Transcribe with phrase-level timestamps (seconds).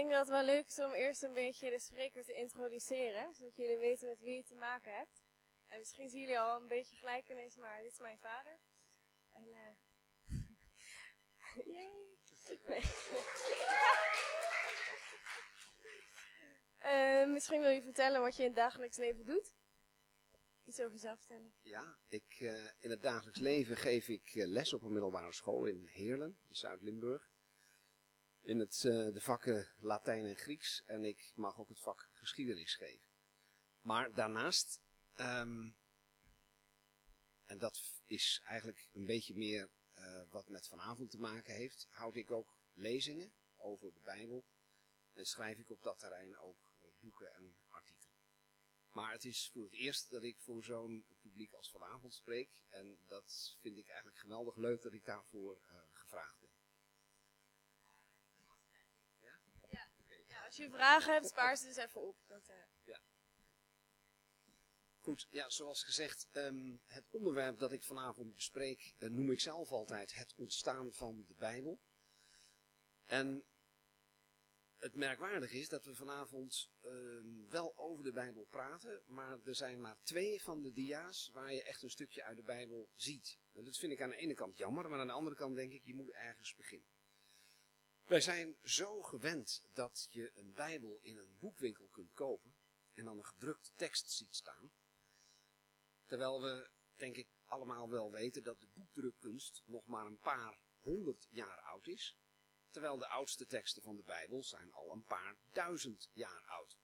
[0.00, 3.56] denk dat het wel leuk is om eerst een beetje de spreker te introduceren, zodat
[3.56, 5.22] jullie weten met wie je te maken hebt.
[5.66, 8.58] En misschien zien jullie al een beetje gelijkenis, maar dit is mijn vader.
[9.32, 9.76] En, eh
[11.74, 12.08] Yay.
[16.80, 19.54] Eh, misschien wil je vertellen wat je in het dagelijks leven doet.
[20.64, 21.54] Iets over jezelf vertellen.
[21.62, 25.86] Ja, ik, eh, in het dagelijks leven geef ik les op een middelbare school in
[25.86, 27.29] Heerlen, in Zuid-Limburg.
[28.42, 32.74] In het, eh, de vakken Latijn en Grieks en ik mag ook het vak geschiedenis
[32.74, 33.08] geven.
[33.80, 34.80] Maar daarnaast,
[35.14, 35.70] ehm,
[37.46, 42.16] en dat is eigenlijk een beetje meer eh, wat met vanavond te maken heeft, houd
[42.16, 44.44] ik ook lezingen over de Bijbel.
[45.12, 48.18] En schrijf ik op dat terrein ook boeken en artikelen.
[48.92, 52.50] Maar het is voor het eerst dat ik voor zo'n publiek als vanavond spreek.
[52.68, 56.39] En dat vind ik eigenlijk geweldig leuk dat ik daarvoor eh, gevraagd
[60.60, 62.16] je vragen hebt, spaar ze dus even op.
[62.26, 62.56] Dat, eh,
[65.00, 69.70] Goed, ja, zoals gezegd, ehm, het onderwerp dat ik vanavond bespreek eh, noem ik zelf
[69.70, 71.80] altijd het ontstaan van de Bijbel.
[73.06, 73.44] En
[74.76, 79.80] het merkwaardige is dat we vanavond ehm, wel over de Bijbel praten, maar er zijn
[79.80, 83.38] maar twee van de dia's waar je echt een stukje uit de Bijbel ziet.
[83.52, 85.72] En dat vind ik aan de ene kant jammer, maar aan de andere kant denk
[85.72, 86.88] ik, je moet ergens beginnen.
[88.10, 92.54] Wij zijn zo gewend dat je een Bijbel in een boekwinkel kunt kopen
[92.94, 94.72] en dan een gedrukte tekst ziet staan.
[96.06, 101.26] Terwijl we, denk ik, allemaal wel weten dat de boekdrukkunst nog maar een paar honderd
[101.30, 102.18] jaar oud is.
[102.70, 106.78] Terwijl de oudste teksten van de Bijbel zijn al een paar duizend jaar oud.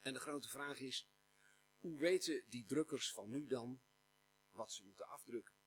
[0.00, 1.08] En de grote vraag is,
[1.78, 3.80] hoe weten die drukkers van nu dan
[4.50, 5.59] wat ze moeten afdrukken?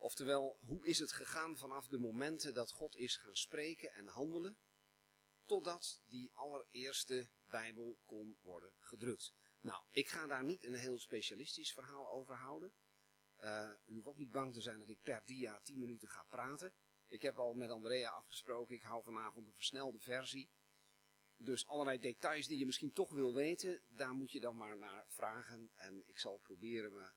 [0.00, 4.58] Oftewel, hoe is het gegaan vanaf de momenten dat God is gaan spreken en handelen,
[5.44, 9.32] totdat die allereerste Bijbel kon worden gedrukt?
[9.60, 12.72] Nou, ik ga daar niet een heel specialistisch verhaal over houden.
[13.40, 16.24] Uh, u hoeft ook niet bang te zijn dat ik per dia 10 minuten ga
[16.28, 16.72] praten.
[17.06, 20.50] Ik heb al met Andrea afgesproken, ik hou vanavond een versnelde versie.
[21.36, 25.04] Dus allerlei details die je misschien toch wil weten, daar moet je dan maar naar
[25.08, 25.70] vragen.
[25.74, 27.12] En ik zal proberen me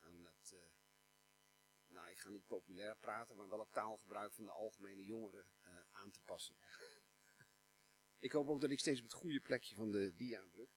[1.91, 5.73] nou ik ga niet populair praten, maar wel het taalgebruik van de algemene jongeren uh,
[5.91, 6.55] aan te passen.
[8.19, 10.69] ik hoop ook dat ik steeds op het goede plekje van de dia druk.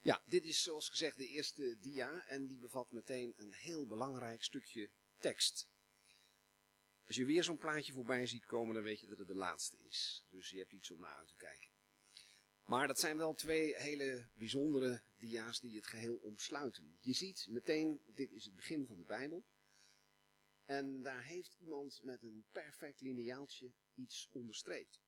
[0.00, 4.42] Ja, dit is zoals gezegd de eerste dia en die bevat meteen een heel belangrijk
[4.42, 5.68] stukje tekst.
[7.06, 9.78] Als je weer zo'n plaatje voorbij ziet komen, dan weet je dat het de laatste
[9.78, 10.24] is.
[10.28, 11.73] Dus je hebt iets om naar uit te kijken.
[12.64, 16.96] Maar dat zijn wel twee hele bijzondere dia's die het geheel omsluiten.
[17.00, 19.44] Je ziet meteen, dit is het begin van de Bijbel.
[20.64, 25.00] En daar heeft iemand met een perfect lineaaltje iets onderstreept.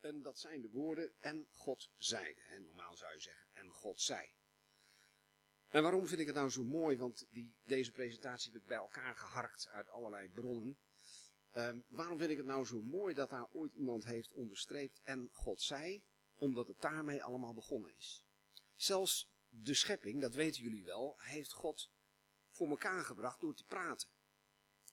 [0.00, 2.40] En dat zijn de woorden, en God zeide.
[2.42, 4.32] En normaal zou je zeggen, en God zei.
[5.68, 6.96] En waarom vind ik het nou zo mooi?
[6.96, 10.78] Want die, deze presentatie heb ik bij elkaar geharkt uit allerlei bronnen.
[11.52, 15.28] Um, waarom vind ik het nou zo mooi dat daar ooit iemand heeft onderstreept en
[15.32, 16.02] God zei?
[16.38, 18.24] Omdat het daarmee allemaal begonnen is.
[18.76, 21.90] Zelfs de schepping, dat weten jullie wel, heeft God
[22.50, 24.08] voor elkaar gebracht door te praten.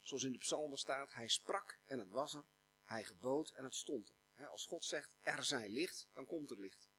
[0.02, 2.44] Zoals in de psalmen staat, hij sprak en het was er,
[2.84, 4.48] hij gebood en het stond er.
[4.48, 6.90] Als God zegt, er zij licht, dan komt er licht.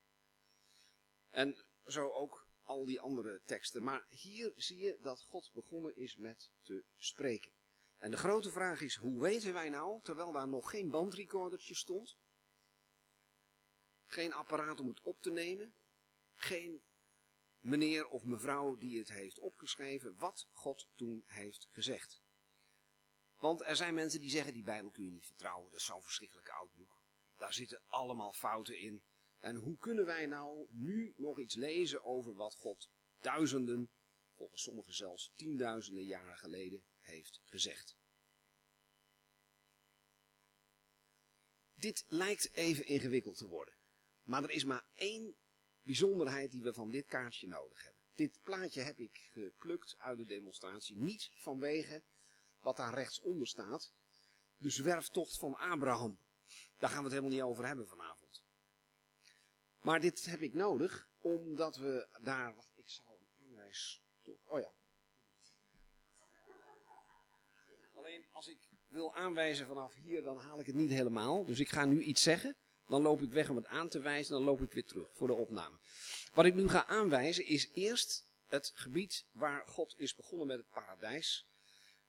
[1.31, 3.83] En zo ook al die andere teksten.
[3.83, 7.51] Maar hier zie je dat God begonnen is met te spreken.
[7.99, 12.17] En de grote vraag is, hoe weten wij nou, terwijl daar nog geen bandrecordertje stond,
[14.07, 15.75] geen apparaat om het op te nemen,
[16.35, 16.83] geen
[17.59, 22.23] meneer of mevrouw die het heeft opgeschreven, wat God toen heeft gezegd.
[23.37, 26.03] Want er zijn mensen die zeggen, die Bijbel kun je niet vertrouwen, dat is zo'n
[26.03, 26.99] verschrikkelijk oud boek.
[27.37, 29.03] Daar zitten allemaal fouten in.
[29.39, 32.91] En hoe kunnen wij nou nu nog iets lezen over wat God
[33.21, 33.91] duizenden,
[34.35, 37.97] volgens sommigen zelfs tienduizenden jaren geleden heeft gezegd?
[41.75, 43.76] Dit lijkt even ingewikkeld te worden.
[44.27, 45.37] Maar er is maar één
[45.83, 48.03] bijzonderheid die we van dit kaartje nodig hebben.
[48.15, 50.97] Dit plaatje heb ik geplukt uit de demonstratie.
[50.97, 52.03] Niet vanwege
[52.61, 53.93] wat daar rechtsonder staat.
[54.57, 56.19] De zwerftocht van Abraham.
[56.77, 58.45] Daar gaan we het helemaal niet over hebben vanavond.
[59.81, 62.55] Maar dit heb ik nodig, omdat we daar...
[62.75, 64.41] Ik zal een.
[64.45, 64.73] Oh ja.
[67.95, 71.45] Alleen als ik wil aanwijzen vanaf hier, dan haal ik het niet helemaal.
[71.45, 72.57] Dus ik ga nu iets zeggen.
[72.89, 74.35] Dan loop ik weg om het aan te wijzen.
[74.35, 75.79] Dan loop ik weer terug voor de opname.
[76.35, 80.69] Wat ik nu ga aanwijzen is eerst het gebied waar God is begonnen met het
[80.69, 81.47] paradijs.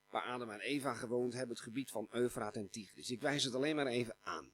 [0.08, 3.10] waar Adam en Eva gewoond hebben, het gebied van Eufraat en Tigris.
[3.10, 4.52] Ik wijs het alleen maar even aan.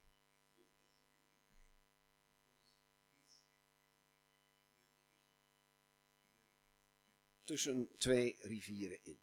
[7.44, 9.20] Tussen twee rivieren in.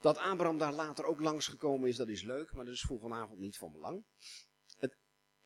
[0.00, 3.38] Dat Abraham daar later ook langsgekomen is, dat is leuk, maar dat is voor vanavond
[3.38, 4.04] niet van belang.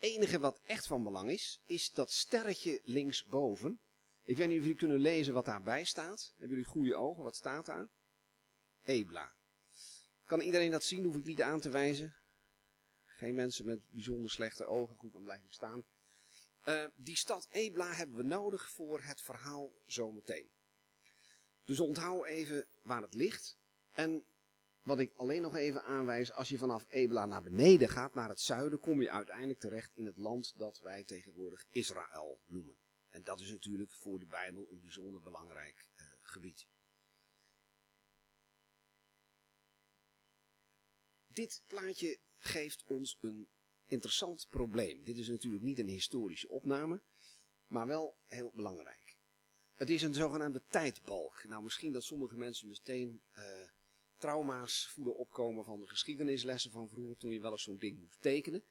[0.00, 3.80] Enige wat echt van belang is, is dat sterretje linksboven.
[4.22, 6.32] Ik weet niet of jullie kunnen lezen wat daarbij staat.
[6.36, 7.22] Hebben jullie goede ogen?
[7.22, 7.88] Wat staat daar?
[8.82, 9.34] Ebla.
[10.24, 11.04] Kan iedereen dat zien?
[11.04, 12.14] Hoef ik niet aan te wijzen.
[13.04, 14.96] Geen mensen met bijzonder slechte ogen.
[14.96, 15.84] Goed, dan blijf ik staan.
[16.64, 20.50] Uh, die stad Ebla hebben we nodig voor het verhaal zometeen.
[21.64, 23.58] Dus onthoud even waar het ligt.
[23.92, 24.24] En
[24.82, 28.40] wat ik alleen nog even aanwijs, als je vanaf Ebla naar beneden gaat, naar het
[28.40, 32.76] zuiden, kom je uiteindelijk terecht in het land dat wij tegenwoordig Israël noemen.
[33.08, 36.66] En dat is natuurlijk voor de Bijbel een bijzonder belangrijk uh, gebied.
[41.26, 43.48] Dit plaatje geeft ons een
[43.84, 45.04] interessant probleem.
[45.04, 47.02] Dit is natuurlijk niet een historische opname,
[47.66, 49.16] maar wel heel belangrijk.
[49.74, 51.44] Het is een zogenaamde tijdbalk.
[51.44, 53.44] Nou, misschien dat sommige mensen meteen uh,
[54.20, 58.20] trauma's voelen opkomen van de geschiedenislessen van vroeger, toen je wel eens zo'n ding moest
[58.20, 58.64] tekenen.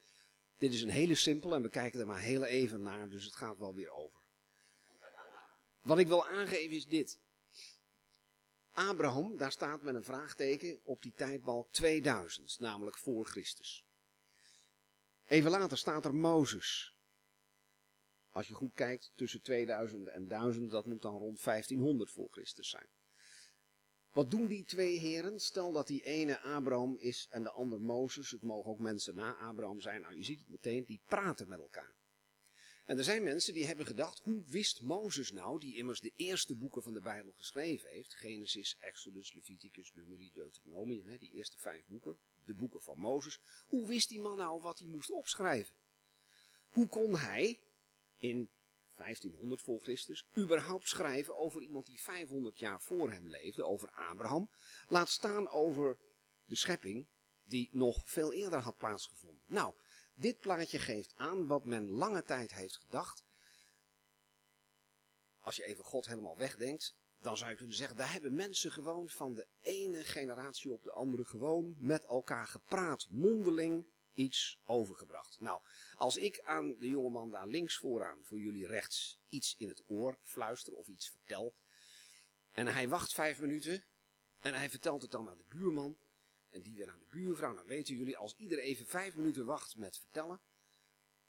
[0.57, 3.35] Dit is een hele simpele en we kijken er maar heel even naar, dus het
[3.35, 4.19] gaat wel weer over.
[5.81, 7.19] Wat ik wil aangeven is dit.
[8.71, 13.85] Abraham, daar staat met een vraagteken op die tijdbalk 2000, namelijk voor Christus.
[15.25, 16.97] Even later staat er Mozes.
[18.29, 22.69] Als je goed kijkt, tussen 2000 en 1000, dat moet dan rond 1500 voor Christus
[22.69, 22.87] zijn.
[24.11, 25.39] Wat doen die twee heren?
[25.39, 28.31] Stel dat die ene Abraham is en de ander Mozes.
[28.31, 30.01] Het mogen ook mensen na Abraham zijn.
[30.01, 31.97] Nou, je ziet het meteen, die praten met elkaar.
[32.85, 36.55] En er zijn mensen die hebben gedacht, hoe wist Mozes nou, die immers de eerste
[36.55, 42.17] boeken van de Bijbel geschreven heeft, Genesis, Exodus, Leviticus, Numeri, Deuteronomium, die eerste vijf boeken,
[42.45, 45.75] de boeken van Mozes, hoe wist die man nou wat hij moest opschrijven?
[46.69, 47.59] Hoe kon hij
[48.17, 48.49] in
[48.99, 54.49] 1500 voor Christus überhaupt schrijven over iemand die 500 jaar voor hem leefde, over Abraham,
[54.87, 55.97] laat staan over
[56.45, 57.07] de schepping
[57.43, 59.43] die nog veel eerder had plaatsgevonden?
[59.47, 59.73] Nou,
[60.13, 63.23] dit plaatje geeft aan wat men lange tijd heeft gedacht.
[65.39, 69.09] Als je even God helemaal wegdenkt, dan zou je kunnen zeggen, daar hebben mensen gewoon
[69.09, 73.85] van de ene generatie op de andere gewoon met elkaar gepraat, mondeling
[74.19, 75.39] iets overgebracht.
[75.39, 75.61] Nou,
[75.95, 80.19] als ik aan de jongeman daar links vooraan, voor jullie rechts, iets in het oor
[80.23, 81.55] fluister of iets vertel,
[82.51, 83.85] en hij wacht vijf minuten
[84.39, 85.97] en hij vertelt het dan aan de buurman,
[86.49, 87.55] en die weer aan de buurvrouw.
[87.55, 90.41] Dan weten jullie, als iedereen even vijf minuten wacht met vertellen,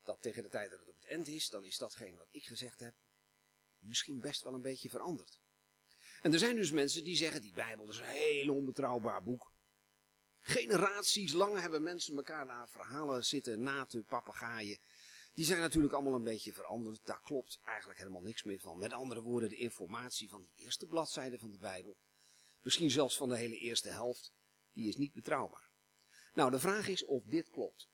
[0.02, 2.44] dat tegen de tijd dat het op het eind is, dan is datgene wat ik
[2.44, 2.94] gezegd heb,
[3.78, 5.40] misschien best wel een beetje veranderd.
[6.22, 9.52] En er zijn dus mensen die zeggen, die Bijbel is een heel onbetrouwbaar boek.
[10.40, 14.78] Generaties lang hebben mensen elkaar naar verhalen zitten na te papegaaien.
[15.34, 17.00] Die zijn natuurlijk allemaal een beetje veranderd.
[17.04, 18.78] Daar klopt eigenlijk helemaal niks meer van.
[18.78, 21.96] Met andere woorden, de informatie van die eerste bladzijde van de Bijbel,
[22.60, 24.32] misschien zelfs van de hele eerste helft,
[24.72, 25.70] die is niet betrouwbaar.
[26.34, 27.88] Nou, de vraag is of dit klopt.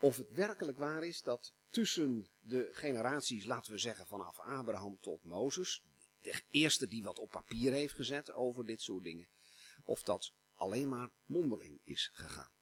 [0.00, 5.24] Of het werkelijk waar is dat tussen de generaties, laten we zeggen vanaf Abraham tot
[5.24, 5.82] Mozes,
[6.20, 9.28] de eerste die wat op papier heeft gezet over dit soort dingen,
[9.84, 12.52] of dat alleen maar mondeling is gegaan.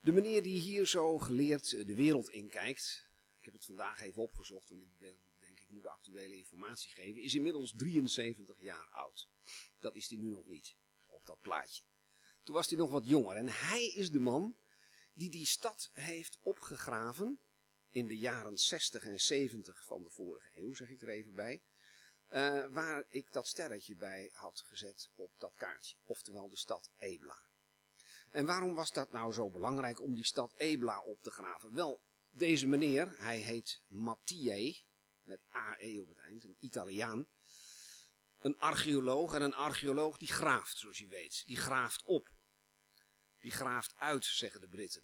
[0.00, 3.08] De meneer die hier zo geleerd de wereld inkijkt,
[3.38, 5.28] ik heb het vandaag even opgezocht en ik ben
[5.68, 9.28] ik moet actuele informatie geven, is inmiddels 73 jaar oud.
[9.78, 11.82] Dat is hij nu nog niet, op dat plaatje.
[12.42, 14.56] Toen was hij nog wat jonger en hij is de man
[15.12, 17.40] die die stad heeft opgegraven
[17.90, 21.62] in de jaren 60 en 70 van de vorige eeuw, zeg ik er even bij.
[22.30, 27.38] Uh, waar ik dat sterretje bij had gezet op dat kaartje, oftewel de stad Ebla.
[28.30, 31.74] En waarom was dat nou zo belangrijk om die stad Ebla op te graven?
[31.74, 34.76] Wel, deze meneer, hij heet Mathieu,
[35.22, 37.26] met AE op het eind, een Italiaan.
[38.38, 41.42] Een archeoloog en een archeoloog die graaft, zoals je weet.
[41.46, 42.30] Die graaft op.
[43.38, 45.02] Die graaft uit, zeggen de Britten.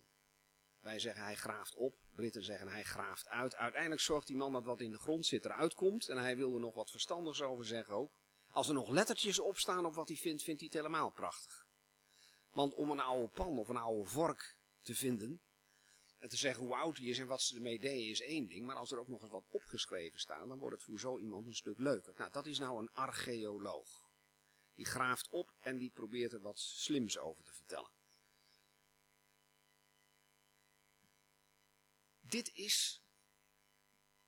[0.81, 3.55] Wij zeggen hij graaft op, Britten zeggen hij graaft uit.
[3.55, 6.09] Uiteindelijk zorgt die man dat wat in de grond zit eruit komt.
[6.09, 8.13] En hij wil er nog wat verstandigs over zeggen ook.
[8.51, 11.67] Als er nog lettertjes op staan op wat hij vindt, vindt hij het helemaal prachtig.
[12.51, 15.41] Want om een oude pan of een oude vork te vinden,
[16.25, 18.67] en te zeggen hoe oud hij is en wat ze ermee deden is één ding.
[18.67, 21.47] Maar als er ook nog eens wat opgeschreven staat, dan wordt het voor zo iemand
[21.47, 22.15] een stuk leuker.
[22.17, 24.11] Nou, dat is nou een archeoloog.
[24.75, 27.91] Die graaft op en die probeert er wat slims over te vertellen.
[32.27, 33.03] Dit is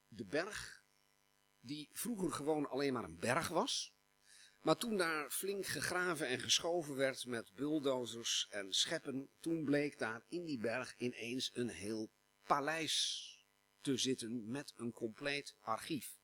[0.07, 0.85] de berg
[1.59, 3.95] die vroeger gewoon alleen maar een berg was.
[4.61, 10.25] Maar toen daar flink gegraven en geschoven werd met bulldozers en scheppen, toen bleek daar
[10.27, 12.11] in die berg ineens een heel
[12.43, 13.25] paleis
[13.81, 16.19] te zitten met een compleet archief.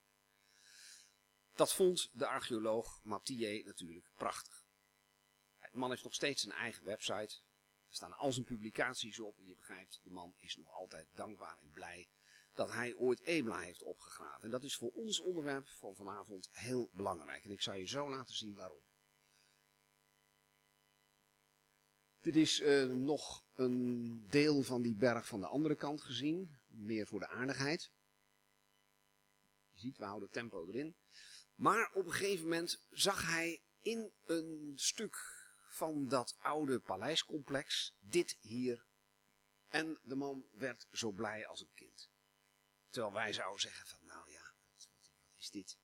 [1.54, 4.66] Dat vond de archeoloog Mathieu natuurlijk prachtig.
[5.60, 7.42] De man heeft nog steeds zijn eigen website.
[7.94, 9.38] Er staan al zijn publicaties op.
[9.38, 12.10] En je begrijpt, de man is nog altijd dankbaar en blij
[12.54, 14.44] dat hij ooit Ebla heeft opgegraven.
[14.44, 17.44] En dat is voor ons onderwerp van vanavond heel belangrijk.
[17.44, 18.82] En ik zal je zo laten zien waarom.
[22.20, 26.58] Dit is uh, nog een deel van die berg van de andere kant gezien.
[26.68, 27.92] Meer voor de aardigheid.
[29.70, 30.96] Je ziet, we houden tempo erin.
[31.56, 35.33] Maar op een gegeven moment zag hij in een stuk
[35.74, 38.86] van dat oude paleiscomplex dit hier.
[39.68, 42.10] En de man werd zo blij als een kind.
[42.90, 44.90] Terwijl wij zouden zeggen van, nou ja, wat,
[45.38, 45.78] is dit?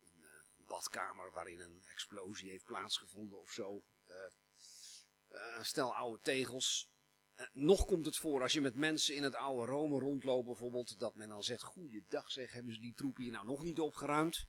[0.00, 3.84] Een, uh, badkamer waarin een explosie heeft plaatsgevonden of zo.
[4.06, 4.16] Uh,
[5.28, 6.90] uh, stel oude tegels.
[7.52, 11.14] nog komt het voor als je met mensen in het oude Rome rondloopt bijvoorbeeld, dat
[11.14, 14.46] men dan zegt, goeiedag zeg, hebben ze die troep hier nou nog niet opgeruimd?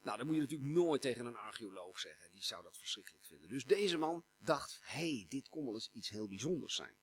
[0.00, 2.30] Nou, dat moet je natuurlijk nooit tegen een archeoloog zeggen.
[2.30, 3.48] Die zou dat verschrikkelijk vinden.
[3.48, 6.96] Dus deze man dacht, hey, dit kon wel eens iets heel bijzonders zijn.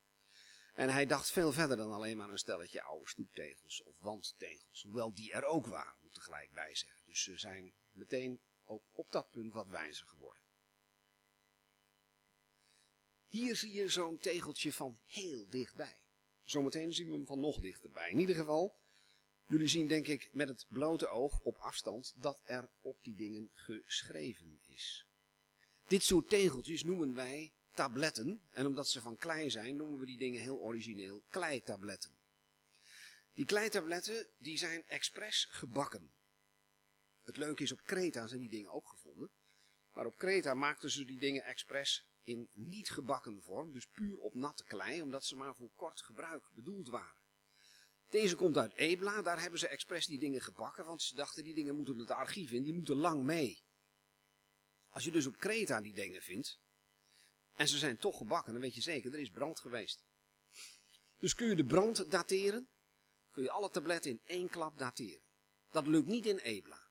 [0.74, 4.82] En hij dacht veel verder dan alleen maar een stelletje oude stoeptegels of wandtegels.
[4.82, 7.06] Hoewel die er ook waren, moet er gelijk bij zeggen.
[7.06, 10.44] Dus ze zijn meteen ook op dat punt wat wijzer geworden.
[13.28, 16.00] Hier zie je zo'n tegeltje van heel dichtbij.
[16.44, 18.10] Zometeen zien we hem van nog dichterbij.
[18.10, 18.80] In ieder geval,
[19.48, 23.50] jullie zien denk ik met het blote oog op afstand dat er op die dingen
[23.54, 25.06] geschreven is.
[25.88, 28.42] Dit soort tegeltjes noemen wij tabletten.
[28.52, 32.18] En omdat ze van klei zijn, noemen we die dingen heel origineel kleitabletten.
[33.34, 36.12] Die kleitabletten die zijn expres gebakken.
[37.24, 39.30] Het leuke is, op Kreta zijn die dingen ook gevonden.
[39.94, 44.34] Maar op Kreta maakten ze die dingen expres in niet gebakken vorm, dus puur op
[44.34, 47.25] natte klei, omdat ze maar voor kort gebruik bedoeld waren.
[48.10, 51.54] Deze komt uit Ebla, daar hebben ze expres die dingen gebakken, want ze dachten die
[51.54, 53.64] dingen moeten het archief in, die moeten lang mee.
[54.90, 56.60] Als je dus op Kreta die dingen vindt,
[57.56, 60.04] en ze zijn toch gebakken, dan weet je zeker, er is brand geweest.
[61.18, 62.70] Dus kun je de brand dateren,
[63.32, 65.24] kun je alle tabletten in één klap dateren.
[65.72, 66.90] Dat lukt niet in Ebla.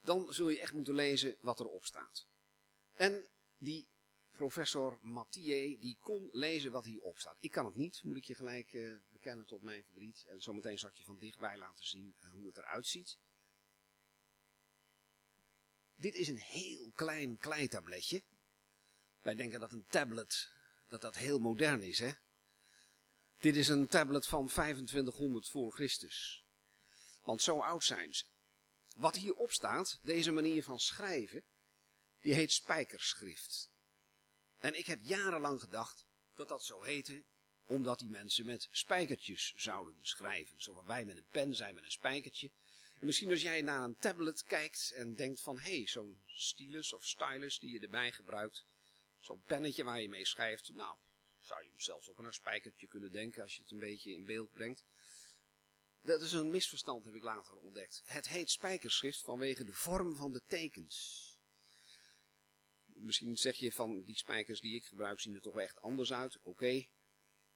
[0.00, 2.26] Dan zul je echt moeten lezen wat erop staat.
[2.92, 3.28] En
[3.58, 3.88] die
[4.30, 7.36] professor Mathieu, die kon lezen wat hierop staat.
[7.40, 10.24] Ik kan het niet, moet ik je gelijk uh, bekennen tot mijn verdriet.
[10.26, 13.18] En zometeen zal ik je van dichtbij laten zien uh, hoe het eruit ziet.
[15.94, 18.22] Dit is een heel klein kleitabletje.
[19.20, 20.52] Wij denken dat een tablet,
[20.88, 22.12] dat dat heel modern is, hè.
[23.38, 26.44] Dit is een tablet van 2500 voor Christus.
[27.22, 28.24] Want zo oud zijn ze.
[28.96, 31.44] Wat hierop staat, deze manier van schrijven,
[32.20, 33.70] die heet spijkerschrift.
[34.58, 37.24] En ik heb jarenlang gedacht dat dat zo heette,
[37.66, 40.60] omdat die mensen met spijkertjes zouden schrijven.
[40.60, 42.50] Zoals wij met een pen zijn met een spijkertje.
[42.98, 46.92] En misschien als jij naar een tablet kijkt en denkt van, hé, hey, zo'n stylus
[46.92, 48.64] of stylus die je erbij gebruikt,
[49.22, 50.74] Zo'n pennetje waar je mee schrijft.
[50.74, 50.96] Nou,
[51.40, 54.24] zou je zelfs ook aan een spijkertje kunnen denken als je het een beetje in
[54.24, 54.84] beeld brengt.
[56.00, 58.02] Dat is een misverstand, heb ik later ontdekt.
[58.04, 61.20] Het heet spijkerschrift vanwege de vorm van de tekens.
[62.84, 66.38] Misschien zeg je van die spijkers die ik gebruik zien er toch echt anders uit.
[66.42, 66.86] Oké,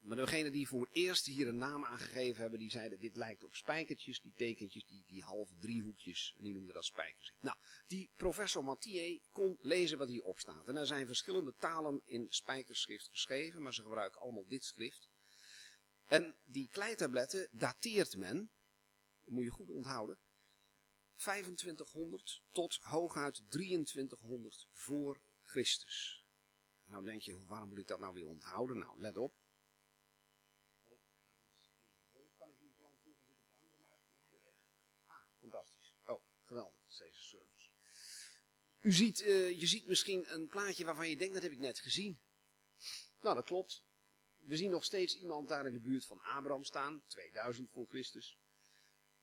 [0.06, 3.44] maar degene die voor het eerst hier een naam aangegeven hebben, die zeiden dit lijkt
[3.44, 7.32] op spijkertjes, die tekentjes, die, die halve driehoekjes, die noemden dat spijkers.
[7.40, 10.68] Nou, die professor Mathieu kon lezen wat hierop staat.
[10.68, 15.08] En er zijn verschillende talen in spijkerschrift geschreven, maar ze gebruiken allemaal dit schrift.
[16.06, 18.50] En die kleitabletten dateert men,
[19.24, 20.18] moet je goed onthouden,
[21.16, 26.24] 2500 tot hooguit 2300 voor Christus.
[26.84, 28.78] Nou denk je, waarom moet ik dat nou weer onthouden?
[28.78, 29.34] Nou, let op.
[38.86, 41.78] U ziet, uh, je ziet misschien een plaatje waarvan je denkt, dat heb ik net
[41.78, 42.20] gezien.
[43.20, 43.84] Nou, dat klopt.
[44.36, 48.38] We zien nog steeds iemand daar in de buurt van Abraham staan, 2000 voor Christus.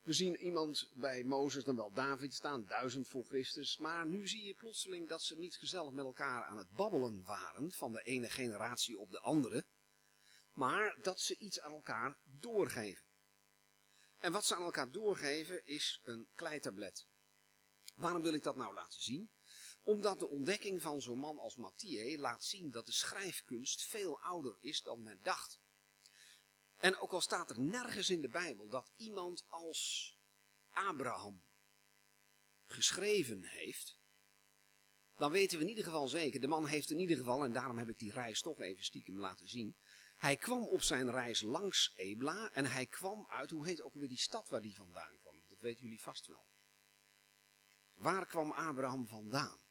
[0.01, 3.77] We zien iemand bij Mozes, dan wel David staan, 1000 voor Christus.
[3.77, 7.71] Maar nu zie je plotseling dat ze niet gezellig met elkaar aan het babbelen waren,
[7.71, 9.65] van de ene generatie op de andere.
[10.53, 13.05] Maar dat ze iets aan elkaar doorgeven.
[14.17, 17.07] En wat ze aan elkaar doorgeven is een kleitablet.
[17.95, 19.29] Waarom wil ik dat nou laten zien?
[19.83, 24.57] Omdat de ontdekking van zo'n man als Mathieu laat zien dat de schrijfkunst veel ouder
[24.59, 25.59] is dan men dacht.
[26.77, 30.11] En ook al staat er nergens in de Bijbel dat iemand als
[30.69, 31.43] Abraham
[32.65, 34.01] geschreven heeft,
[35.15, 37.77] dan weten we in ieder geval zeker, de man heeft in ieder geval, en daarom
[37.77, 39.77] heb ik die reis toch even stiekem laten zien.
[40.15, 44.07] Hij kwam op zijn reis langs Ebla en hij kwam uit, hoe heet ook weer
[44.07, 45.43] die stad waar die vandaan kwam?
[45.47, 46.45] Dat weten jullie vast wel.
[47.93, 49.62] Waar kwam Abraham vandaan?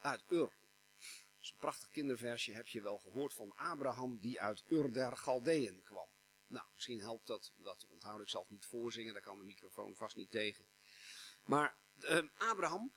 [0.00, 0.38] Uit Ur.
[0.48, 5.16] Dat is een prachtig kinderversje, heb je wel gehoord van Abraham die uit Ur der
[5.16, 6.08] Galdeën kwam.
[6.46, 10.16] Nou, misschien helpt dat, dat onthoud ik zelf niet voorzingen, daar kan de microfoon vast
[10.16, 10.66] niet tegen.
[11.44, 12.92] Maar uh, Abraham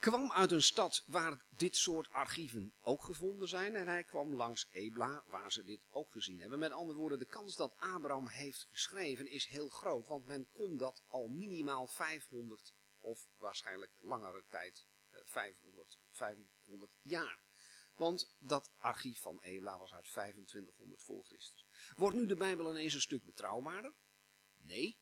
[0.00, 3.74] kwam uit een stad waar dit soort archieven ook gevonden zijn.
[3.74, 6.58] En hij kwam langs Ebla, waar ze dit ook gezien hebben.
[6.58, 10.06] Met andere woorden, de kans dat Abraham heeft geschreven is heel groot.
[10.06, 15.69] Want men kon dat al minimaal 500 of waarschijnlijk langere tijd, 500, eh,
[16.20, 17.38] 500 jaar.
[17.94, 21.66] Want dat archief van Ebla was uit 2500 voor Christus.
[21.96, 23.94] Wordt nu de Bijbel ineens een stuk betrouwbaarder?
[24.56, 24.98] Nee.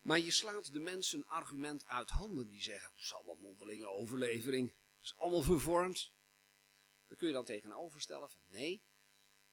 [0.00, 3.88] Maar je slaat de mensen een argument uit handen die zeggen, het is allemaal mondelinge
[3.88, 6.12] overlevering, het is allemaal vervormd.
[7.06, 8.82] Dan kun je dan tegenoverstellen van nee,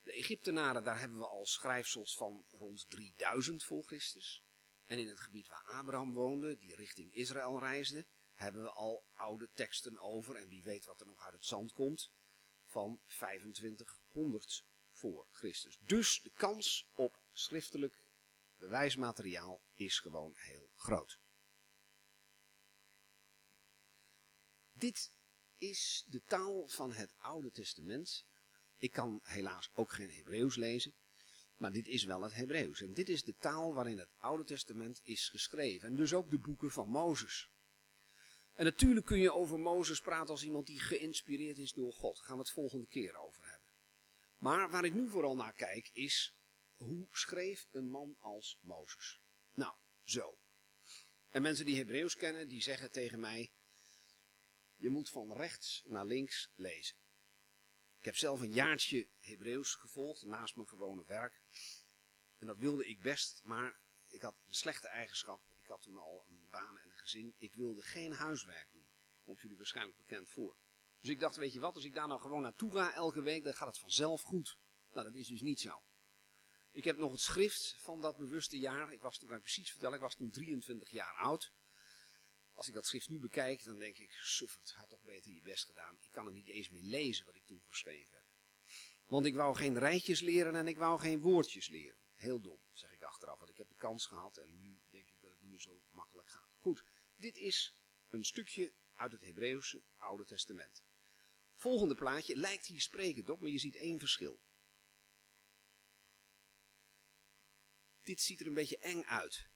[0.02, 4.44] de Egyptenaren, daar hebben we al schrijfsels van rond 3000 voor Christus.
[4.86, 9.50] En in het gebied waar Abraham woonde, die richting Israël reisde, hebben we al oude
[9.54, 12.12] teksten over, en wie weet wat er nog uit het zand komt,
[12.66, 15.78] van 2500 voor Christus.
[15.80, 18.04] Dus de kans op schriftelijk
[18.58, 21.20] bewijsmateriaal is gewoon heel groot.
[24.72, 25.12] Dit
[25.58, 28.26] is de taal van het Oude Testament.
[28.78, 30.94] Ik kan helaas ook geen Hebreeuws lezen,
[31.56, 32.82] maar dit is wel het Hebreeuws.
[32.82, 35.88] En dit is de taal waarin het Oude Testament is geschreven.
[35.88, 37.50] En dus ook de boeken van Mozes.
[38.62, 42.16] En natuurlijk kun je over Mozes praten als iemand die geïnspireerd is door God.
[42.16, 43.70] Daar gaan we het volgende keer over hebben.
[44.38, 46.36] Maar waar ik nu vooral naar kijk is
[46.76, 49.22] hoe schreef een man als Mozes?
[49.54, 50.38] Nou, zo.
[51.30, 53.52] En mensen die Hebreeuws kennen, die zeggen tegen mij,
[54.76, 56.98] je moet van rechts naar links lezen.
[57.98, 61.42] Ik heb zelf een jaartje Hebreeuws gevolgd naast mijn gewone werk.
[62.38, 65.42] En dat wilde ik best, maar ik had een slechte eigenschap.
[65.62, 67.34] Ik had toen al een baan en gezin.
[67.38, 68.88] Ik wilde geen huiswerk doen.
[69.24, 70.58] Komt jullie waarschijnlijk bekend voor.
[71.00, 73.44] Dus ik dacht, weet je wat, als ik daar nou gewoon naartoe ga elke week,
[73.44, 74.58] dan gaat het vanzelf goed.
[74.92, 75.84] Nou, dat is dus niet zo.
[76.72, 78.94] Ik heb nog het schrift van dat bewuste jaar.
[78.94, 81.54] Ik was toen, precies vertellen, ik was toen 23 jaar oud.
[82.54, 85.66] Als ik dat schrift nu bekijk, dan denk ik, suffert, had toch beter je best
[85.66, 85.98] gedaan.
[86.02, 88.26] Ik kan het niet eens meer lezen wat ik toen geschreven heb.
[89.06, 92.00] Want ik wou geen rijtjes leren en ik wou geen woordjes leren.
[92.14, 95.22] Heel dom, zeg ik achteraf, want ik heb de kans gehad en nu denk ik
[95.22, 96.51] dat het meer zo makkelijk gaat.
[96.62, 96.84] Goed,
[97.16, 97.76] dit is
[98.10, 100.84] een stukje uit het Hebreeuwse Oude Testament.
[101.56, 104.42] Volgende plaatje lijkt hier sprekend op, maar je ziet één verschil.
[108.02, 109.50] dit ziet er een beetje eng uit.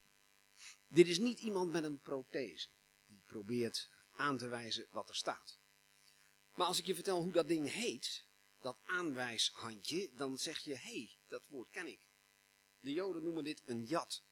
[0.88, 2.68] Dit is niet iemand met een prothese
[3.06, 5.58] die probeert aan te wijzen wat er staat.
[6.54, 8.26] Maar als ik je vertel hoe dat ding heet,
[8.58, 12.00] dat aanwijshandje, dan zeg je, hé, hey, dat woord ken ik.
[12.80, 14.24] De Joden noemen dit een jat.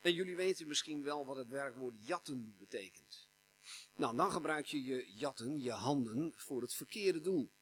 [0.00, 3.28] En jullie weten misschien wel wat het werkwoord jatten betekent.
[3.94, 7.52] Nou, dan gebruik je je jatten, je handen, voor het verkeerde doel.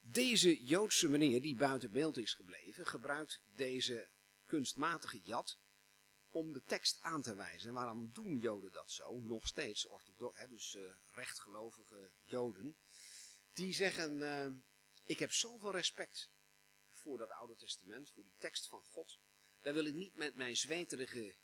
[0.00, 4.08] Deze Joodse meneer die buiten beeld is gebleven, gebruikt deze
[4.46, 5.58] kunstmatige jat
[6.30, 7.68] om de tekst aan te wijzen.
[7.68, 9.20] En waarom doen Joden dat zo?
[9.20, 10.82] Nog steeds orthodox, dus uh,
[11.14, 12.76] rechtgelovige Joden.
[13.52, 14.46] Die zeggen, uh,
[15.04, 16.30] ik heb zoveel respect
[16.92, 19.18] voor dat Oude Testament, voor die tekst van God.
[19.66, 21.36] Daar wil ik niet met mijn zweterige,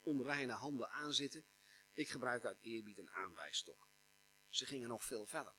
[0.00, 1.44] onreine handen aanzitten.
[1.92, 3.88] Ik gebruik uit eerbied een aanwijsstok.
[4.48, 5.54] Ze gingen nog veel verder.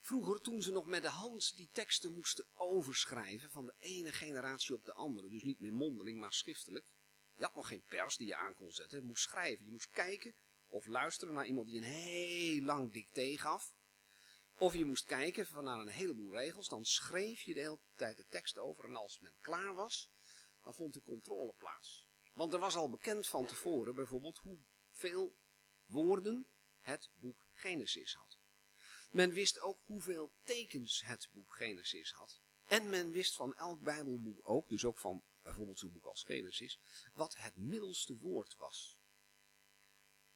[0.00, 4.74] Vroeger, toen ze nog met de hand die teksten moesten overschrijven van de ene generatie
[4.74, 6.86] op de andere, dus niet meer mondeling, maar schriftelijk.
[7.34, 9.64] Je had nog geen pers die je aan kon zetten, je moest schrijven.
[9.64, 10.34] Je moest kijken
[10.66, 13.74] of luisteren naar iemand die een heel lang dicté gaf.
[14.54, 18.16] Of je moest kijken van naar een heleboel regels, dan schreef je de hele tijd
[18.16, 20.12] de tekst over en als men klaar was,
[20.64, 22.06] dan vond de controle plaats.
[22.32, 25.36] Want er was al bekend van tevoren bijvoorbeeld hoeveel
[25.86, 26.46] woorden
[26.80, 28.38] het boek Genesis had.
[29.10, 32.40] Men wist ook hoeveel tekens het boek Genesis had.
[32.66, 36.80] En men wist van elk Bijbelboek ook, dus ook van bijvoorbeeld zo'n boek als Genesis,
[37.14, 38.98] wat het middelste woord was.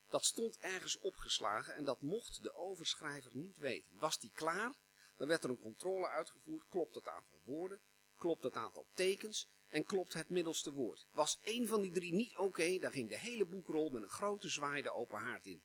[0.08, 3.98] Dat stond ergens opgeslagen en dat mocht de overschrijver niet weten.
[3.98, 4.74] Was die klaar,
[5.16, 7.80] dan werd er een controle uitgevoerd, klopt het aantal woorden,
[8.16, 11.06] klopt het aantal tekens en klopt het middelste woord.
[11.10, 14.48] Was één van die drie niet oké, dan ging de hele boekrol met een grote
[14.48, 15.62] zwaai de open haard in.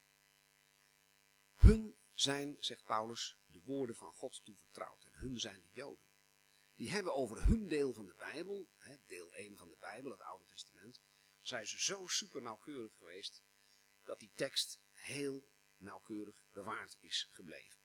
[1.55, 5.03] Hun zijn, zegt Paulus, de woorden van God toevertrouwd.
[5.03, 6.05] En hun zijn de Joden.
[6.75, 8.67] Die hebben over hun deel van de Bijbel,
[9.05, 11.01] deel 1 van de Bijbel, het Oude Testament,
[11.41, 13.41] zijn ze zo super nauwkeurig geweest
[14.03, 17.82] dat die tekst heel nauwkeurig bewaard is gebleven.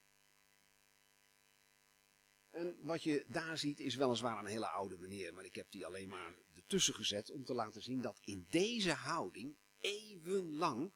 [2.51, 5.87] En wat je daar ziet is weliswaar een hele oude meneer, maar ik heb die
[5.87, 10.93] alleen maar ertussen gezet om te laten zien dat in deze houding eeuwenlang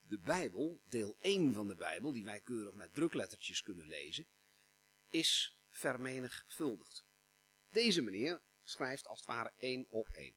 [0.00, 4.26] de Bijbel, deel 1 van de Bijbel, die wij keurig met druklettertjes kunnen lezen,
[5.08, 7.04] is vermenigvuldigd.
[7.70, 10.34] Deze meneer schrijft als het ware één op één.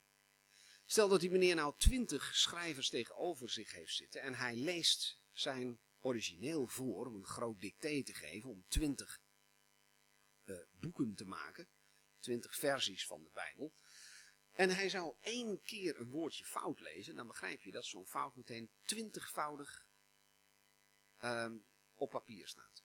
[0.86, 5.80] Stel dat die meneer nou twintig schrijvers tegenover zich heeft zitten en hij leest zijn
[6.00, 9.22] origineel voor om een groot dicté te geven, om twintig
[10.46, 11.68] uh, boeken te maken,
[12.20, 13.74] twintig versies van de Bijbel.
[14.52, 18.36] En hij zou één keer een woordje fout lezen, dan begrijp je dat zo'n fout
[18.36, 19.86] meteen twintigvoudig
[21.24, 21.52] uh,
[21.94, 22.84] op papier staat.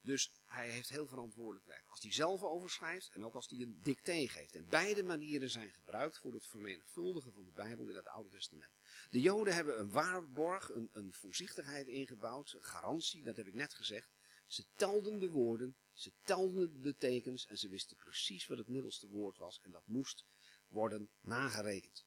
[0.00, 1.88] Dus hij heeft heel verantwoordelijk werk.
[1.88, 4.54] Als hij zelf overschrijft en ook als hij een dicté geeft.
[4.54, 8.72] En beide manieren zijn gebruikt voor het vermenigvuldigen van de Bijbel in het Oude Testament.
[9.10, 13.74] De Joden hebben een waarborg, een, een voorzichtigheid ingebouwd, een garantie, dat heb ik net
[13.74, 14.10] gezegd.
[14.52, 19.08] Ze telden de woorden, ze telden de tekens en ze wisten precies wat het middelste
[19.08, 19.60] woord was.
[19.60, 20.26] En dat moest
[20.68, 22.06] worden nagerekend.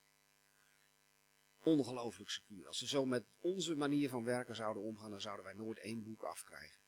[1.63, 2.67] Ongelooflijk secuur.
[2.67, 6.03] Als ze zo met onze manier van werken zouden omgaan, dan zouden wij nooit één
[6.03, 6.79] boek afkrijgen.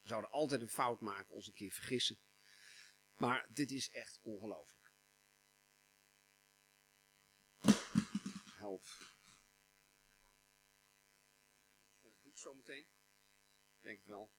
[0.00, 2.18] We zouden altijd een fout maken, ons een keer vergissen.
[3.16, 4.92] Maar dit is echt ongelooflijk.
[8.56, 8.84] Help.
[12.22, 12.86] Goed zo meteen.
[13.80, 14.30] Denk het wel.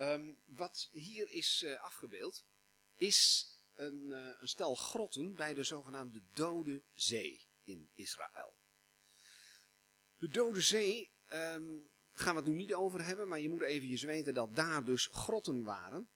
[0.00, 2.44] Um, wat hier is uh, afgebeeld,
[2.96, 8.54] is een, uh, een, stel grotten bij de zogenaamde Dode Zee in Israël.
[10.16, 14.06] De Dode Zee um, gaan we het nu niet over hebben, maar je moet even
[14.06, 16.08] weten dat daar dus grotten waren.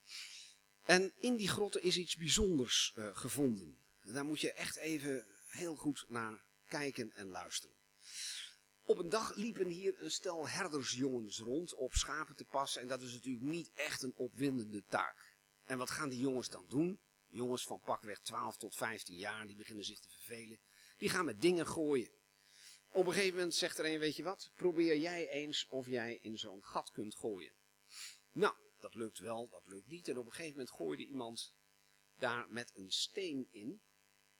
[0.83, 3.79] En in die grotten is iets bijzonders uh, gevonden.
[4.03, 7.80] Daar moet je echt even heel goed naar kijken en luisteren.
[8.90, 12.83] Op een dag liepen hier een stel herdersjongens rond op schapen te passen.
[12.83, 15.37] En dat is natuurlijk niet echt een opwindende taak.
[15.64, 17.00] En wat gaan die jongens dan doen?
[17.29, 20.61] Jongens van pakweg 12 tot 15 jaar, die beginnen zich te vervelen.
[20.98, 22.11] Die gaan met dingen gooien.
[22.88, 26.18] Op een gegeven moment zegt er een, weet je wat, probeer jij eens of jij
[26.22, 27.53] in zo'n gat kunt gooien.
[28.33, 30.09] Nou, dat lukt wel, dat lukt niet.
[30.09, 31.55] En op een gegeven moment gooide iemand
[32.18, 33.83] daar met een steen in.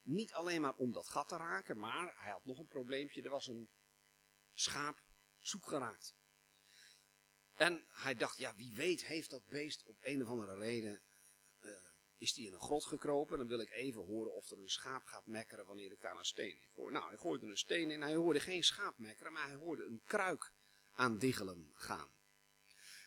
[0.02, 3.22] Niet alleen maar om dat gat te raken, maar hij had nog een probleempje.
[3.22, 3.68] Er was een
[4.61, 5.03] schaap
[5.38, 6.14] zoek geraakt.
[7.55, 11.03] En hij dacht, ja, wie weet heeft dat beest op een of andere reden
[12.20, 13.38] is die in een grot gekropen.
[13.38, 16.25] Dan wil ik even horen of er een schaap gaat mekkeren wanneer ik daar een
[16.25, 16.92] steen in gooi.
[16.92, 18.03] Nou, hij gooide een steen in.
[18.03, 20.53] Hij hoorde geen schaap mekkeren, maar hij hoorde een kruik
[20.92, 22.09] aan diggelen gaan.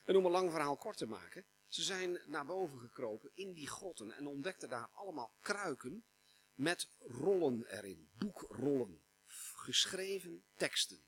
[0.04, 1.46] En om een lang verhaal kort te maken.
[1.68, 6.06] Ze zijn naar boven gekropen in die grotten en ontdekten daar allemaal kruiken
[6.54, 8.10] met rollen erin.
[8.14, 9.04] Boekrollen.
[9.56, 11.04] Geschreven teksten.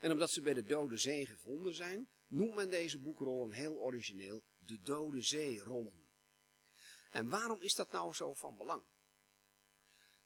[0.00, 4.44] En omdat ze bij de Dode Zee gevonden zijn, noemt men deze boekrollen heel origineel
[4.58, 6.08] de Dode Zee-rollen.
[7.10, 8.84] En waarom is dat nou zo van belang?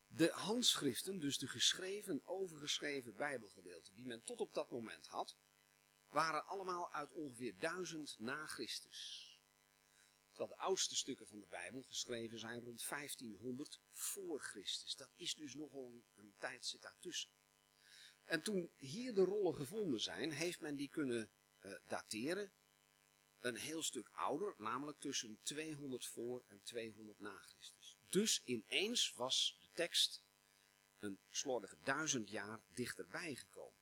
[0.07, 5.37] De handschriften, dus de geschreven, overgeschreven bijbelgedeelten die men tot op dat moment had,
[6.09, 9.29] waren allemaal uit ongeveer 1000 na Christus.
[10.29, 14.97] Terwijl de oudste stukken van de Bijbel geschreven zijn rond 1500 voor Christus.
[14.97, 17.31] Dat is dus nogal een, een tijd zit daartussen.
[18.31, 22.53] En toen hier de rollen gevonden zijn, heeft men die kunnen uh, dateren
[23.41, 27.97] een heel stuk ouder, namelijk tussen 200 voor en 200 na Christus.
[28.09, 30.25] Dus ineens was de tekst
[30.99, 33.79] een slordige duizend jaar dichterbij gekomen.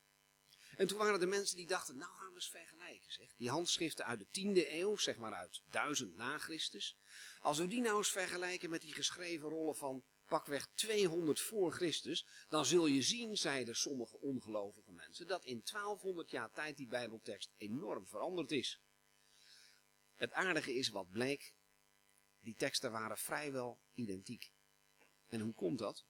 [0.75, 3.35] En toen waren er mensen die dachten, nou gaan we eens vergelijken zeg.
[3.35, 6.97] Die handschriften uit de tiende eeuw, zeg maar uit 1000 na Christus.
[7.39, 12.25] Als we die nou eens vergelijken met die geschreven rollen van pakweg 200 voor Christus,
[12.47, 17.51] dan zul je zien, zeiden sommige ongelovige mensen, dat in 1200 jaar tijd die bijbeltekst
[17.57, 18.81] enorm veranderd is.
[20.15, 21.53] Het aardige is wat bleek,
[22.39, 24.51] die teksten waren vrijwel identiek.
[25.27, 26.05] En hoe komt dat?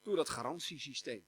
[0.00, 1.26] Door dat garantiesysteem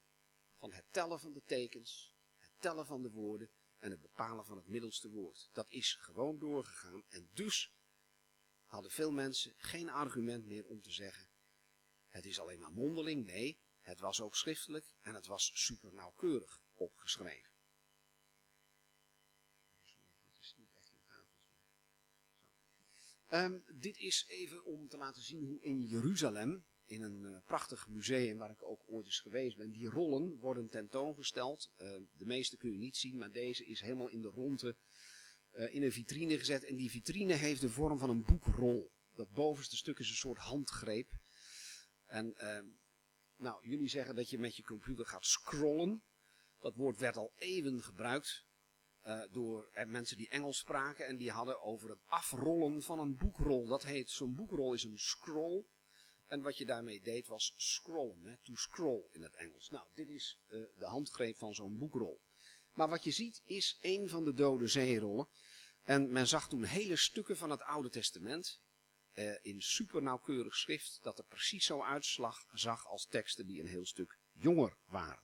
[0.57, 4.57] van het tellen van de tekens, het tellen van de woorden en het bepalen van
[4.57, 5.49] het middelste woord.
[5.51, 7.73] Dat is gewoon doorgegaan en dus
[8.65, 11.29] hadden veel mensen geen argument meer om te zeggen,
[12.13, 13.25] het is alleen maar mondeling.
[13.25, 17.51] Nee, het was ook schriftelijk en het was super nauwkeurig opgeschreven.
[23.29, 27.87] Um, dit is even om te laten zien hoe in Jeruzalem, in een uh, prachtig
[27.87, 31.71] museum waar ik ook ooit eens geweest ben, die rollen worden tentoongesteld.
[31.77, 34.75] Uh, de meeste kun je niet zien, maar deze is helemaal in de ronde
[35.53, 36.63] uh, in een vitrine gezet.
[36.63, 38.91] En die vitrine heeft de vorm van een boekrol.
[39.13, 41.22] Dat bovenste stuk is een soort handgreep.
[42.13, 42.65] En ehm,
[43.35, 46.03] nou, jullie zeggen dat je met je computer gaat scrollen.
[46.59, 48.45] Dat woord werd al eeuwen gebruikt
[49.03, 53.17] uh, door uh, mensen die Engels spraken en die hadden over het afrollen van een
[53.17, 53.67] boekrol.
[53.67, 55.65] Dat heet, zo'n boekrol is een scroll.
[56.25, 59.69] En wat je daarmee deed was scrollen, to scroll in het Engels.
[59.69, 62.21] Nou, dit is de handgreep van zo'n boekrol.
[62.73, 65.27] Maar wat je ziet is een van de dode zeerollen.
[65.83, 68.62] En men zag toen hele stukken van het Oude Testament
[69.13, 73.67] uh, in super nauwkeurig schrift dat er precies zo uitslag zag als teksten die een
[73.67, 75.23] heel stuk jonger waren.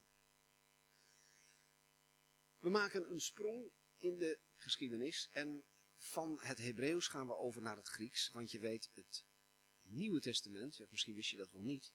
[2.57, 5.63] We maken een sprong in de geschiedenis en
[5.97, 9.25] van het Hebreeuws gaan we over naar het Grieks, want je weet het
[9.81, 11.93] Nieuwe Testament, misschien wist je dat wel niet,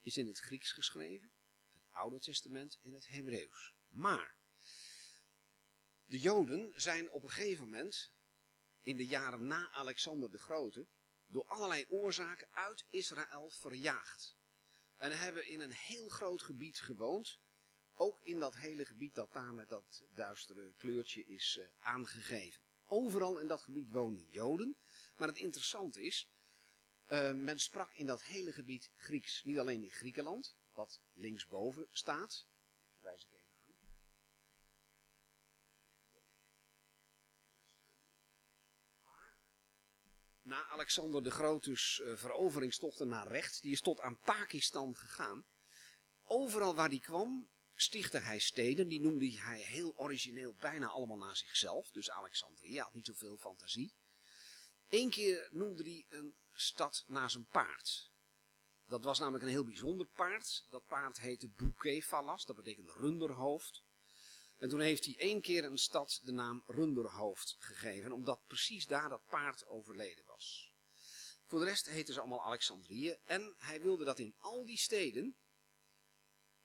[0.00, 1.32] is in het Grieks geschreven,
[1.72, 3.74] het Oude Testament in het Hebreeuws.
[3.88, 4.36] Maar
[6.04, 8.12] de Joden zijn op een gegeven moment,
[8.80, 10.86] in de jaren na Alexander de Grote,
[11.26, 14.36] door allerlei oorzaken uit Israël verjaagd.
[14.96, 17.38] En hebben in een heel groot gebied gewoond.
[17.94, 22.62] Ook in dat hele gebied dat daar met dat duistere kleurtje is uh, aangegeven.
[22.86, 24.76] Overal in dat gebied woonden Joden.
[25.16, 26.28] Maar het interessante is,
[27.08, 29.44] uh, men sprak in dat hele gebied Grieks.
[29.44, 32.46] Niet alleen in Griekenland, wat linksboven staat.
[33.00, 33.28] Wijs
[40.46, 45.44] Na Alexander de Grote's uh, veroveringstochten naar rechts, die is tot aan Pakistan gegaan.
[46.24, 48.88] Overal waar hij kwam, stichtte hij steden.
[48.88, 51.90] Die noemde hij heel origineel bijna allemaal naar zichzelf.
[51.90, 53.94] Dus Alexandria had niet zoveel fantasie.
[54.88, 58.10] Eén keer noemde hij een stad naar zijn paard.
[58.86, 60.66] Dat was namelijk een heel bijzonder paard.
[60.70, 63.82] Dat paard heette Bouquetfalas, dat betekent runderhoofd.
[64.58, 69.08] En toen heeft hij één keer een stad de naam Runderhoofd gegeven, omdat precies daar
[69.08, 70.74] dat paard overleden was.
[71.46, 73.16] Voor de rest heten ze allemaal Alexandrië.
[73.24, 75.36] En hij wilde dat in al die steden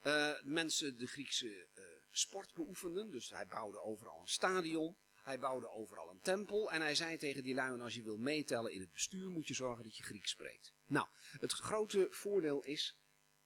[0.04, 3.12] uh, mensen de Griekse uh, sport beoefenden.
[3.12, 4.98] Dus hij bouwde overal een stadion.
[5.14, 6.72] Hij bouwde overal een tempel.
[6.72, 9.54] En hij zei tegen die lui, als je wil meetellen in het bestuur, moet je
[9.54, 10.74] zorgen dat je Grieks spreekt.
[10.86, 11.08] Nou,
[11.40, 12.98] het grote voordeel is,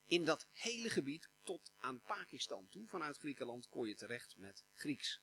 [0.05, 5.21] in dat hele gebied tot aan Pakistan toe, vanuit Griekenland, kon je terecht met Grieks.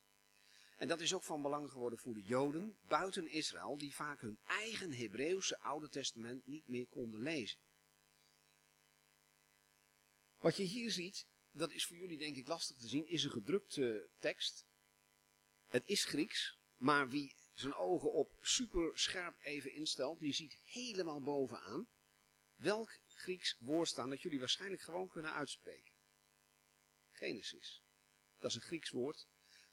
[0.77, 4.39] En dat is ook van belang geworden voor de Joden buiten Israël, die vaak hun
[4.45, 7.59] eigen Hebreeuwse Oude Testament niet meer konden lezen.
[10.39, 13.31] Wat je hier ziet, dat is voor jullie denk ik lastig te zien, is een
[13.31, 14.67] gedrukte tekst.
[15.67, 21.21] Het is Grieks, maar wie zijn ogen op super scherp even instelt, die ziet helemaal
[21.21, 21.89] bovenaan
[22.55, 25.93] welk Grieks woord staan dat jullie waarschijnlijk gewoon kunnen uitspreken.
[27.11, 27.83] Genesis.
[28.39, 29.27] Dat is een Grieks woord.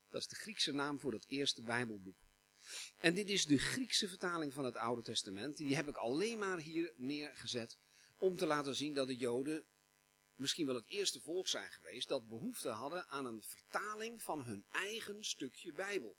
[0.09, 2.27] Dat is de Griekse naam voor het eerste Bijbelboek.
[2.97, 5.57] En dit is de Griekse vertaling van het Oude Testament.
[5.57, 7.77] Die heb ik alleen maar hier neergezet
[8.17, 9.65] om te laten zien dat de Joden
[10.35, 14.65] misschien wel het eerste volk zijn geweest dat behoefte hadden aan een vertaling van hun
[14.71, 16.17] eigen stukje Bijbel.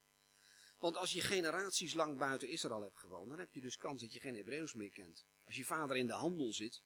[0.78, 4.12] Want als je generaties lang buiten Israël hebt gewoond, dan heb je dus kans dat
[4.12, 5.26] je geen Hebreeuws meer kent.
[5.44, 6.82] Als je vader in de handel zit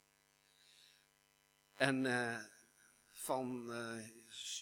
[1.74, 2.44] en uh,
[3.10, 4.08] van uh,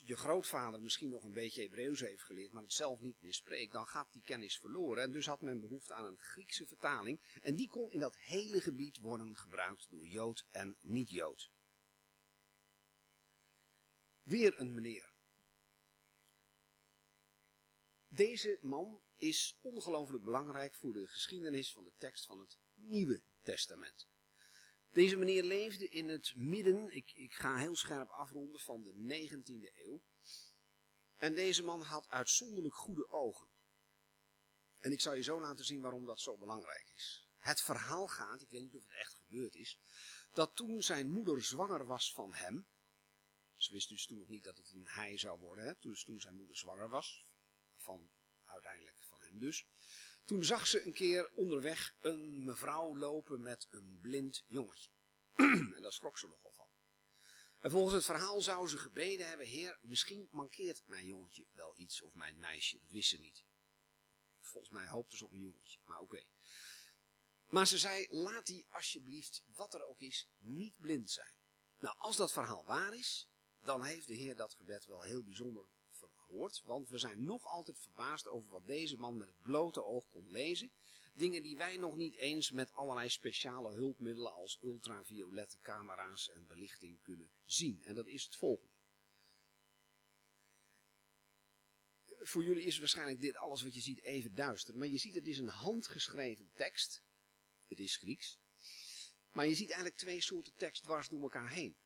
[0.04, 3.72] je grootvader misschien nog een beetje Hebreeuws heeft geleerd, maar het zelf niet meer spreekt,
[3.72, 5.02] dan gaat die kennis verloren.
[5.02, 7.20] En dus had men behoefte aan een Griekse vertaling.
[7.42, 11.50] En die kon in dat hele gebied worden gebruikt door Jood en niet-Jood.
[14.22, 15.12] Weer een meneer.
[18.08, 24.11] Deze man is ongelooflijk belangrijk voor de geschiedenis van de tekst van het Nieuwe Testament.
[24.92, 29.86] Deze meneer leefde in het midden, ik, ik ga heel scherp afronden, van de 19e
[29.86, 30.02] eeuw.
[31.16, 33.48] En deze man had uitzonderlijk goede ogen.
[34.78, 37.28] En ik zal je zo laten zien waarom dat zo belangrijk is.
[37.38, 39.78] Het verhaal gaat, ik weet niet of het echt gebeurd is,
[40.32, 42.66] dat toen zijn moeder zwanger was van hem,
[43.56, 46.20] ze wist dus toen nog niet dat het een hij zou worden, hè, dus toen
[46.20, 47.26] zijn moeder zwanger was,
[47.76, 48.10] van
[48.44, 49.66] uiteindelijk van hem dus.
[50.24, 54.90] Toen zag ze een keer onderweg een mevrouw lopen met een blind jongetje.
[55.76, 56.68] en daar schrok ze nogal van.
[57.58, 62.02] En volgens het verhaal zou ze gebeden hebben, heer, misschien mankeert mijn jongetje wel iets,
[62.02, 63.44] of mijn meisje, dat wist ze niet.
[64.40, 66.24] Volgens mij hoopte ze op een jongetje, maar oké.
[67.46, 71.34] Maar ze zei, laat die alsjeblieft, wat er ook is, niet blind zijn.
[71.78, 73.28] Nou, als dat verhaal waar is,
[73.60, 75.66] dan heeft de Heer dat gebed wel heel bijzonder
[76.32, 76.62] verhoord.
[76.64, 80.30] Want we zijn nog altijd verbaasd over wat deze man met het blote oog kon
[80.30, 80.70] lezen.
[81.14, 87.02] Dingen die wij nog niet eens met allerlei speciale hulpmiddelen als ultraviolette camera's en belichting
[87.02, 87.82] kunnen zien.
[87.84, 88.70] En dat is het volgende.
[92.24, 94.76] Voor jullie is waarschijnlijk dit alles wat je ziet even duister.
[94.76, 97.02] Maar je ziet het is een handgeschreven tekst.
[97.68, 98.38] Het is Grieks.
[99.32, 101.76] Maar je ziet eigenlijk twee soorten tekst dwars door elkaar heen.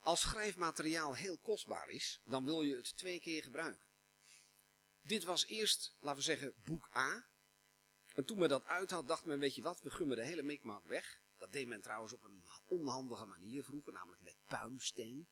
[0.00, 3.86] Als schrijfmateriaal heel kostbaar is, dan wil je het twee keer gebruiken.
[5.00, 7.28] dit was eerst, laten we zeggen, boek A.
[8.14, 10.42] En toen men dat uit had, dacht men, weet je wat, we gummen de hele
[10.42, 11.20] mikmak weg.
[11.36, 15.28] Dat deed men trouwens op een onhandige manier vroeger, namelijk met puimsteen.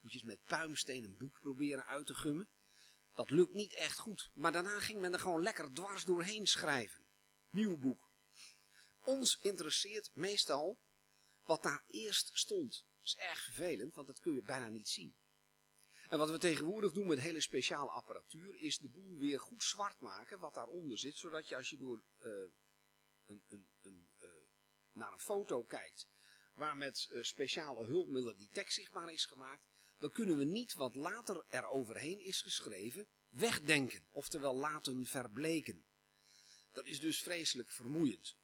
[0.00, 2.48] Moet je eens met puimsteen een boek proberen uit te gummen.
[3.14, 4.30] Dat lukt niet echt goed.
[4.34, 7.06] Maar daarna ging men er gewoon lekker dwars doorheen schrijven.
[7.50, 8.10] Nieuw boek.
[9.04, 10.78] Ons interesseert meestal
[11.42, 12.86] wat daar eerst stond.
[13.04, 15.16] Dat is erg vervelend, want dat kun je bijna niet zien.
[16.08, 20.00] En wat we tegenwoordig doen met hele speciale apparatuur, is de boel weer goed zwart
[20.00, 22.32] maken wat daaronder zit, zodat je als je door uh,
[23.26, 24.28] een, een, een, uh,
[24.92, 26.08] naar een foto kijkt,
[26.54, 29.66] waar met uh, speciale hulpmiddelen die tekst zichtbaar is gemaakt,
[29.98, 35.86] dan kunnen we niet wat later er overheen is geschreven wegdenken, oftewel laten verbleken.
[36.72, 38.36] Dat is dus vreselijk vermoeiend.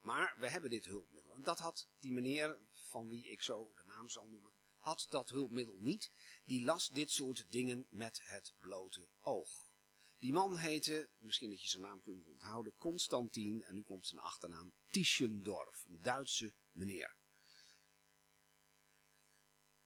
[0.00, 1.34] Maar we hebben dit hulpmiddel.
[1.34, 6.10] En dat had die meneer, van wie ik zo naam noemen, had dat hulpmiddel niet.
[6.44, 9.74] Die las dit soort dingen met het blote oog.
[10.18, 14.20] Die man heette, misschien dat je zijn naam kunt onthouden, Constantin, en nu komt zijn
[14.20, 17.16] achternaam, Tischendorf, een Duitse meneer.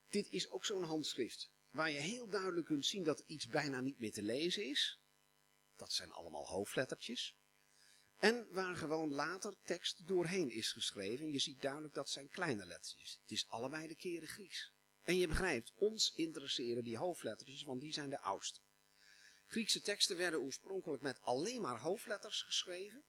[0.09, 3.99] Dit is ook zo'n handschrift, waar je heel duidelijk kunt zien dat iets bijna niet
[3.99, 5.01] meer te lezen is.
[5.77, 7.37] Dat zijn allemaal hoofdlettertjes.
[8.20, 11.33] En waar gewoon later tekst doorheen is geschreven.
[11.33, 13.18] Je ziet duidelijk dat zijn kleine lettertjes.
[13.22, 14.72] Het is allebei de keren Grieks.
[15.02, 18.61] En je begrijpt, ons interesseren die hoofdlettertjes, want die zijn de oudste.
[19.46, 23.04] Griekse teksten werden oorspronkelijk met alleen maar hoofdletters geschreven,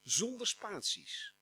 [0.00, 1.34] zonder spaties.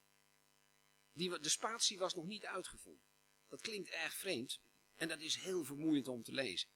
[1.13, 3.07] Die, de spatie was nog niet uitgevonden.
[3.49, 4.61] Dat klinkt erg vreemd
[4.95, 6.69] en dat is heel vermoeiend om te lezen.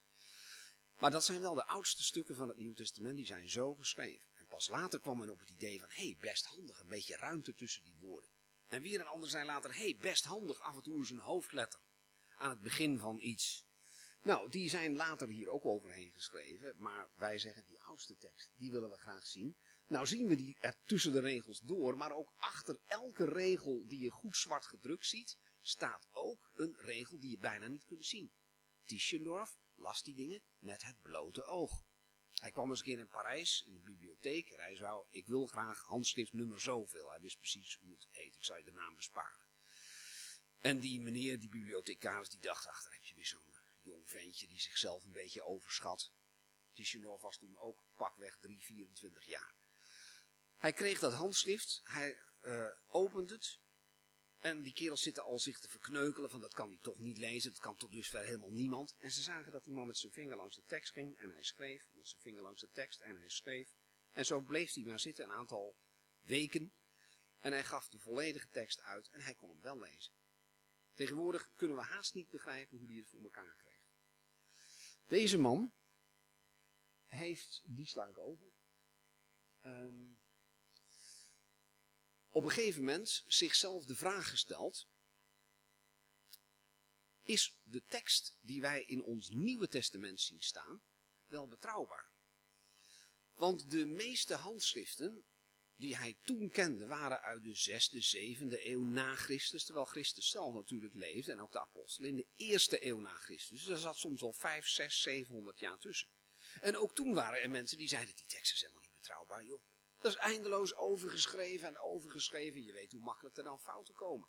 [0.97, 4.31] Maar dat zijn wel de oudste stukken van het Nieuw Testament, die zijn zo geschreven.
[4.53, 7.55] Pas later kwam men op het idee van, hé, hey, best handig, een beetje ruimte
[7.55, 8.31] tussen die woorden.
[8.67, 11.19] En weer een ander zei later, hé, hey, best handig, af en toe eens een
[11.19, 11.81] hoofdletter
[12.37, 13.67] aan het begin van iets.
[14.23, 18.71] Nou, die zijn later hier ook overheen geschreven, maar wij zeggen die oudste tekst, die
[18.71, 19.57] willen we graag zien.
[19.87, 24.01] Nou zien we die er tussen de regels door, maar ook achter elke regel die
[24.01, 28.33] je goed zwart gedrukt ziet, staat ook een regel die je bijna niet kunt zien.
[28.85, 31.85] Tischendorf las die dingen met het blote oog.
[32.43, 35.47] Hij kwam eens een keer in Parijs, in de bibliotheek, en hij zou, ik wil
[35.47, 37.11] graag handschrift nummer zoveel.
[37.11, 39.47] Hij wist precies hoe het heet, ik zou je de naam besparen.
[40.59, 44.61] En die meneer, die bibliothecaris, die dacht, ach, heb je weer zo'n jong ventje die
[44.61, 46.13] zichzelf een beetje overschat.
[46.73, 49.55] Tischendorf was toen ook pakweg 3, 24 jaar.
[50.57, 53.61] Hij kreeg dat handschrift, hij uh, opent het.
[54.43, 57.51] En die kerels zitten al zich te verkneukelen van dat kan hij toch niet lezen,
[57.51, 58.95] dat kan tot dusver helemaal niemand.
[58.99, 61.43] En ze zagen dat die man met zijn vinger langs de tekst ging en hij
[61.43, 63.75] schreef, met zijn vinger langs de tekst en hij schreef.
[64.13, 65.77] En zo bleef hij maar zitten een aantal
[66.21, 66.73] weken.
[67.39, 70.13] En hij gaf de volledige tekst uit en hij kon hem wel lezen.
[70.95, 73.83] Tegenwoordig kunnen we haast niet begrijpen hoe hij het voor elkaar kreeg.
[75.07, 75.73] Deze man
[77.07, 78.53] heeft, die sla ik over,
[82.33, 84.89] op een gegeven moment zichzelf de vraag gesteld,
[87.23, 90.83] is de tekst die wij in ons Nieuwe Testament zien staan
[91.27, 92.11] wel betrouwbaar?
[93.35, 95.25] Want de meeste handschriften
[95.77, 100.55] die hij toen kende waren uit de zesde, zevende eeuw na Christus, terwijl Christus zelf
[100.55, 103.61] natuurlijk leefde en ook de apostelen in de eerste eeuw na Christus.
[103.61, 106.09] Dus er zat soms al vijf, zes, zevenhonderd jaar tussen.
[106.61, 109.63] En ook toen waren er mensen die zeiden, die teksten zijn helemaal niet betrouwbaar, joh.
[110.03, 112.63] Dat is eindeloos overgeschreven en overgeschreven.
[112.63, 114.29] Je weet hoe makkelijk er dan fouten komen.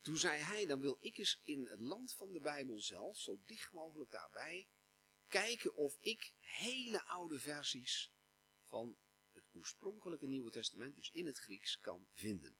[0.00, 3.38] Toen zei hij, dan wil ik eens in het land van de Bijbel zelf, zo
[3.44, 4.68] dicht mogelijk daarbij,
[5.28, 8.12] kijken of ik hele oude versies
[8.62, 8.96] van
[9.32, 12.56] het oorspronkelijke Nieuwe Testament, dus in het Grieks, kan vinden.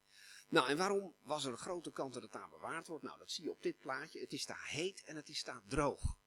[0.48, 3.04] Nou, en waarom was er een grote kans dat het daar bewaard wordt?
[3.04, 4.20] Nou, dat zie je op dit plaatje.
[4.20, 6.18] Het is daar heet en het is daar droog.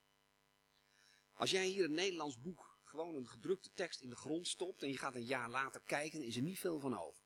[1.33, 4.89] Als jij hier een Nederlands boek gewoon een gedrukte tekst in de grond stopt en
[4.89, 7.23] je gaat een jaar later kijken, is er niet veel van over.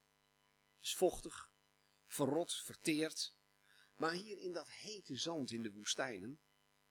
[0.75, 1.51] Het is vochtig,
[2.07, 3.35] verrot, verteerd.
[3.95, 6.39] Maar hier in dat hete zand in de woestijnen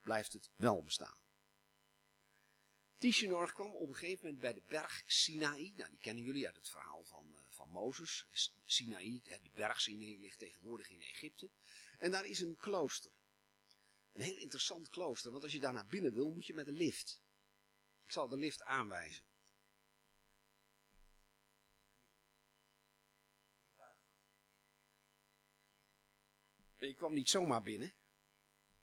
[0.03, 1.19] blijft het wel bestaan.
[2.99, 5.73] Tishenor kwam op een gegeven moment bij de berg Sinaï.
[5.77, 8.27] Nou, die kennen jullie uit het verhaal van, uh, van Mozes.
[8.65, 11.51] Sinaï, de berg Sinaï ligt tegenwoordig in Egypte.
[11.99, 13.13] En daar is een klooster.
[14.13, 16.77] Een heel interessant klooster, want als je daar naar binnen wil, moet je met een
[16.77, 17.23] lift.
[18.15, 19.25] Zal de lift aanwijzen.
[26.77, 27.95] Je kwam niet zomaar binnen.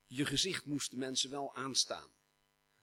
[0.06, 2.12] Je gezicht moest de mensen wel aanstaan.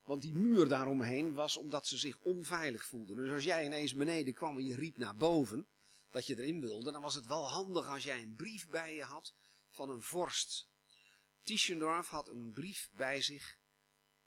[0.02, 3.16] Want die muur daaromheen was omdat ze zich onveilig voelden.
[3.16, 5.68] Dus als jij ineens beneden kwam en je riep naar boven,
[6.10, 9.04] dat je erin wilde, dan was het wel handig als jij een brief bij je
[9.04, 9.34] had
[9.68, 10.68] van een vorst.
[11.42, 13.58] Tischendorf had een brief bij zich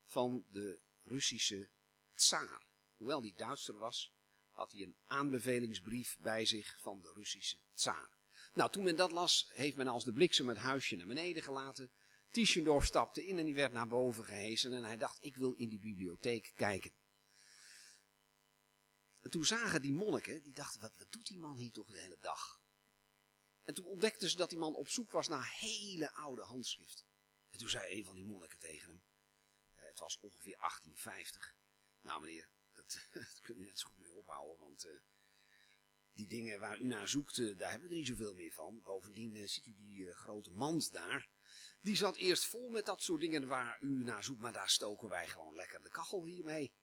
[0.04, 1.70] van de Russische
[2.16, 2.66] tsaar.
[2.96, 4.14] hoewel hij Duitser was,
[4.52, 8.18] had hij een aanbevelingsbrief bij zich van de Russische tsaar.
[8.54, 11.92] Nou, toen men dat las, heeft men als de bliksem het huisje naar beneden gelaten.
[12.30, 15.70] Tischendorf stapte in en die werd naar boven gehesen en hij dacht, ik wil in
[15.70, 16.94] die bibliotheek kijken.
[19.22, 22.00] En toen zagen die monniken, die dachten, wat, wat doet die man hier toch de
[22.00, 22.62] hele dag?
[23.64, 27.06] En toen ontdekten ze dat die man op zoek was naar hele oude handschriften.
[27.50, 29.04] En toen zei een van die monniken tegen hem,
[29.76, 31.56] eh, het was ongeveer 1850.
[32.04, 34.92] Nou meneer, dat, dat kun net zo goed mee ophouden, want uh,
[36.14, 38.82] die dingen waar u naar zoekt, uh, daar hebben we er niet zoveel meer van.
[38.82, 41.30] Bovendien uh, ziet u die grote mand daar.
[41.82, 45.10] Die zat eerst vol met dat soort dingen waar u naar zoekt, maar daar stoken
[45.10, 46.74] wij gewoon lekker de kachel hiermee.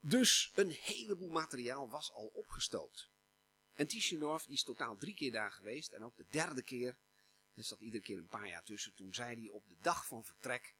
[0.00, 3.10] Dus een heleboel materiaal was al opgestookt.
[3.74, 5.92] En Tischendorf die is totaal drie keer daar geweest.
[5.92, 6.98] En ook de derde keer,
[7.54, 8.94] er zat iedere keer een paar jaar tussen.
[8.94, 10.74] Toen zei hij op de dag van vertrek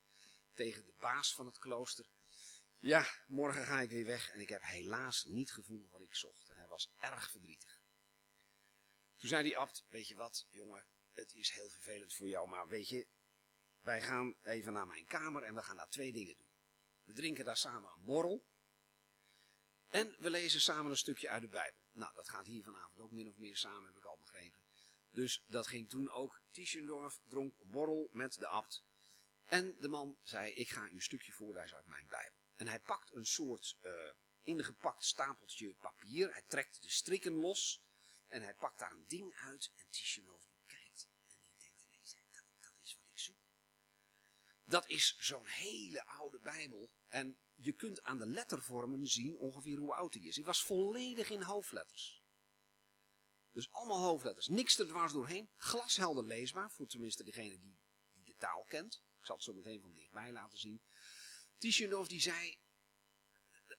[0.53, 2.07] tegen de baas van het klooster.
[2.85, 6.49] Ja, morgen ga ik weer weg en ik heb helaas niet gevonden wat ik zocht.
[6.49, 7.80] En hij was erg verdrietig.
[9.16, 12.68] Toen zei die abt, weet je wat jongen, het is heel vervelend voor jou, maar
[12.68, 13.07] weet je,
[13.80, 16.51] wij gaan even naar mijn kamer en we gaan daar twee dingen doen.
[17.05, 18.45] We drinken daar samen een borrel
[19.89, 21.80] en we lezen samen een stukje uit de Bijbel.
[21.93, 24.61] Nou, dat gaat hier vanavond ook min of meer samen, heb ik al begrepen.
[25.11, 26.41] Dus dat ging toen ook.
[26.51, 28.85] Tischendorf dronk borrel met de abt.
[29.45, 32.43] En de man zei, ik ga u een stukje voorlezen uit mijn Bijbel.
[32.57, 33.92] En hij pakt een soort uh,
[34.42, 36.32] ingepakt stapeltje papier.
[36.32, 37.82] Hij trekt de strikken los.
[38.26, 39.72] En hij pakt daar een ding uit.
[39.74, 41.09] En Tischendorf kijkt.
[41.32, 43.36] En die denkt ineens, dat, dat is wat ik zoek.
[44.64, 46.90] Dat is zo'n hele oude Bijbel.
[47.09, 50.36] En je kunt aan de lettervormen zien ongeveer hoe oud hij is.
[50.36, 52.22] Hij was volledig in hoofdletters.
[53.50, 54.48] Dus allemaal hoofdletters.
[54.48, 55.50] Niks er dwars doorheen.
[55.57, 56.70] Glashelder leesbaar.
[56.70, 57.78] Voor tenminste degene die,
[58.12, 59.02] die de taal kent.
[59.18, 60.82] Ik zal het zo meteen van dichtbij laten zien.
[61.64, 62.58] Tischendorf die zei,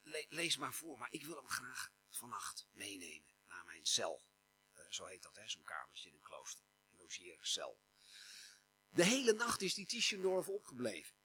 [0.03, 4.23] le lees maar voor, maar ik wil hem graag vannacht meenemen naar mijn cel.
[4.73, 6.65] Uh, zo heet dat, zo'n kamertje in een klooster.
[6.89, 7.79] Een logeercel.
[8.89, 11.15] De hele nacht is die Tischendorf opgebleven.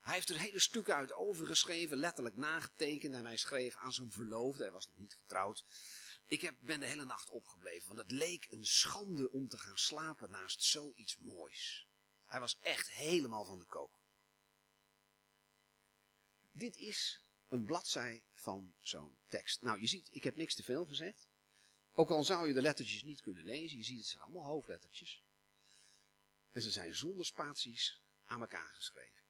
[0.00, 3.14] Hij heeft er hele stukken uit overgeschreven, letterlijk nagetekend.
[3.14, 5.64] En hij schreef aan zijn verloofde, hij was nog niet getrouwd.
[6.26, 9.78] Ik heb, ben de hele nacht opgebleven, want het leek een schande om te gaan
[9.78, 11.88] slapen naast zoiets moois.
[12.24, 13.97] Hij was echt helemaal van de kook.
[16.58, 19.62] Dit is een bladzij van zo'n tekst.
[19.62, 21.28] Nou, je ziet, ik heb niks te veel gezegd.
[21.92, 25.24] Ook al zou je de lettertjes niet kunnen lezen, je ziet het zijn allemaal hoofdlettertjes.
[26.50, 29.22] En ze zijn zonder spaties aan elkaar geschreven.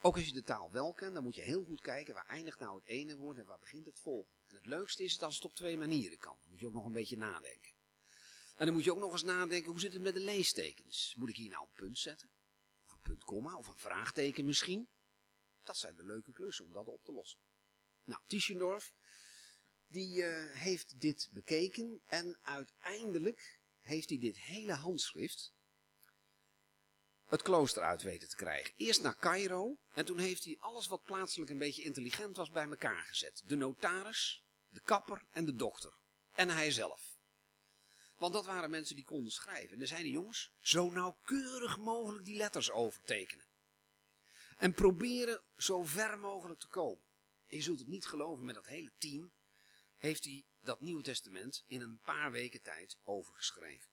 [0.00, 2.58] Ook als je de taal wel kent, dan moet je heel goed kijken waar eindigt
[2.58, 4.40] nou het ene woord en waar begint het volgende.
[4.46, 6.38] En het leukste is als het op twee manieren kan.
[6.44, 7.72] Moet je ook nog een beetje nadenken.
[8.56, 11.14] En dan moet je ook nog eens nadenken, hoe zit het met de leestekens?
[11.18, 12.30] Moet ik hier nou een punt zetten?
[12.84, 14.88] Of een punt, komma, of een vraagteken misschien?
[15.64, 17.40] Dat zijn de leuke klussen om dat op te lossen.
[18.04, 18.92] Nou, Tischendorf,
[19.86, 25.54] die uh, heeft dit bekeken en uiteindelijk heeft hij dit hele handschrift
[27.24, 28.74] het klooster uit weten te krijgen.
[28.76, 32.68] Eerst naar Cairo en toen heeft hij alles wat plaatselijk een beetje intelligent was bij
[32.68, 33.42] elkaar gezet.
[33.44, 35.92] De notaris, de kapper en de dokter.
[36.32, 37.18] En hij zelf.
[38.16, 39.72] Want dat waren mensen die konden schrijven.
[39.72, 43.43] En dan zeiden jongens, zo nauwkeurig mogelijk die letters overtekenen.
[44.56, 47.02] En proberen zo ver mogelijk te komen.
[47.46, 49.32] En je zult het niet geloven, met dat hele team
[49.96, 53.92] heeft hij dat Nieuwe Testament in een paar weken tijd overgeschreven.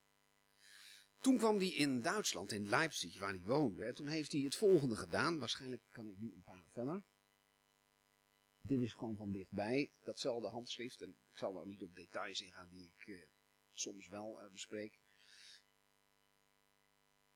[1.20, 3.94] Toen kwam hij in Duitsland, in Leipzig, waar hij woonde.
[3.94, 5.40] Toen heeft hij het volgende gedaan.
[5.40, 7.04] Waarschijnlijk kan ik nu een paar verder.
[8.62, 11.02] Dit is gewoon van dichtbij, datzelfde handschrift.
[11.02, 13.22] En ik zal er niet op details ingaan die ik uh,
[13.74, 15.01] soms wel uh, bespreek.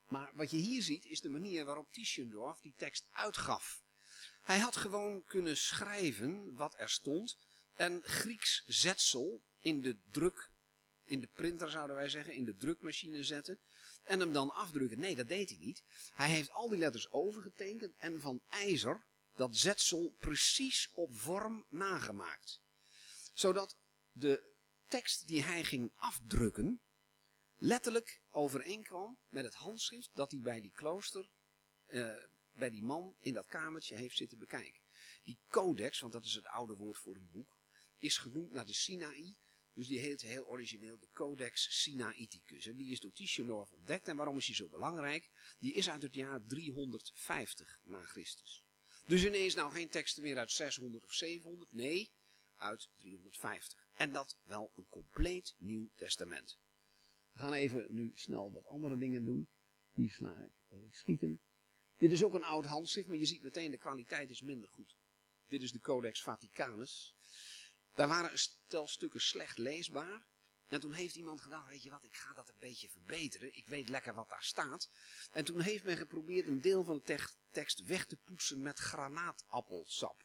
[0.07, 3.83] Maar wat je hier ziet is de manier waarop Tischendorf die tekst uitgaf.
[4.41, 7.37] Hij had gewoon kunnen schrijven wat er stond
[7.75, 10.51] en Grieks zetsel in de druk,
[11.03, 13.59] in de printer zouden wij zeggen, in de drukmachine zetten
[14.03, 14.99] en hem dan afdrukken.
[14.99, 15.83] Nee, dat deed hij niet.
[16.13, 22.61] Hij heeft al die letters overgetekend en van ijzer dat zetsel precies op vorm nagemaakt.
[23.33, 23.77] Zodat
[24.11, 24.53] de
[24.87, 26.81] tekst die hij ging afdrukken
[27.55, 31.29] letterlijk overeenkwam met het handschrift dat hij bij die klooster,
[31.87, 32.15] uh,
[32.51, 34.81] bij die man in dat kamertje heeft zitten bekijken.
[35.23, 37.57] Die codex, want dat is het oude woord voor een boek,
[37.97, 39.35] is genoemd naar de Sinaï,
[39.75, 42.65] dus die heet heel origineel de Codex Sinaiticus.
[42.65, 44.07] En die is door Tischendorf ontdekt.
[44.07, 45.29] En waarom is die zo belangrijk?
[45.59, 48.63] Die is uit het jaar 350 na Christus.
[49.05, 51.71] Dus ineens nou geen teksten meer uit 600 of 700.
[51.71, 52.11] Nee,
[52.55, 53.87] uit 350.
[53.93, 56.57] En dat wel een compleet nieuw testament.
[57.35, 59.47] We gaan even nu snel wat andere dingen doen.
[59.93, 61.39] Die sla ik schieten.
[61.97, 64.97] Dit is ook een oud handschrift, maar je ziet meteen de kwaliteit is minder goed.
[65.47, 67.15] Dit is de Codex Vaticanus.
[67.93, 70.27] Daar waren een stel stukken slecht leesbaar.
[70.67, 73.55] En toen heeft iemand gedacht, weet je wat, ik ga dat een beetje verbeteren.
[73.55, 74.89] Ik weet lekker wat daar staat.
[75.31, 80.23] En toen heeft men geprobeerd een deel van de tekst weg te poetsen met granaatappelsap.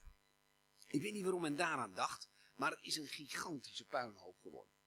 [0.87, 4.80] Ik weet niet waarom men daaraan dacht, maar het is een gigantische puinhoop geworden.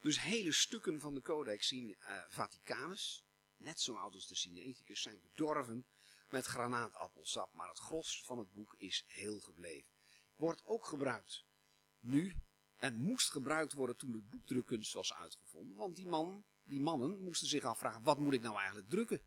[0.00, 1.94] Dus hele stukken van de Codex uh,
[2.28, 3.24] Vaticanus,
[3.56, 5.86] net zo oud als de Sinaiticus, zijn bedorven
[6.28, 7.52] met granaatappelsap.
[7.52, 9.90] Maar het gros van het boek is heel gebleven.
[10.36, 11.44] Wordt ook gebruikt
[11.98, 12.36] nu
[12.76, 15.76] en moest gebruikt worden toen de boekdrukkunst was uitgevonden.
[15.76, 19.20] Want die, man, die mannen moesten zich afvragen, wat moet ik nou eigenlijk drukken?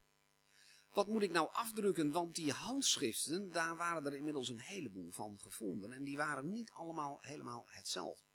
[0.89, 2.11] Wat moet ik nou afdrukken?
[2.11, 5.91] Want die handschriften, daar waren er inmiddels een heleboel van gevonden.
[5.91, 8.32] En die waren niet allemaal helemaal hetzelfde.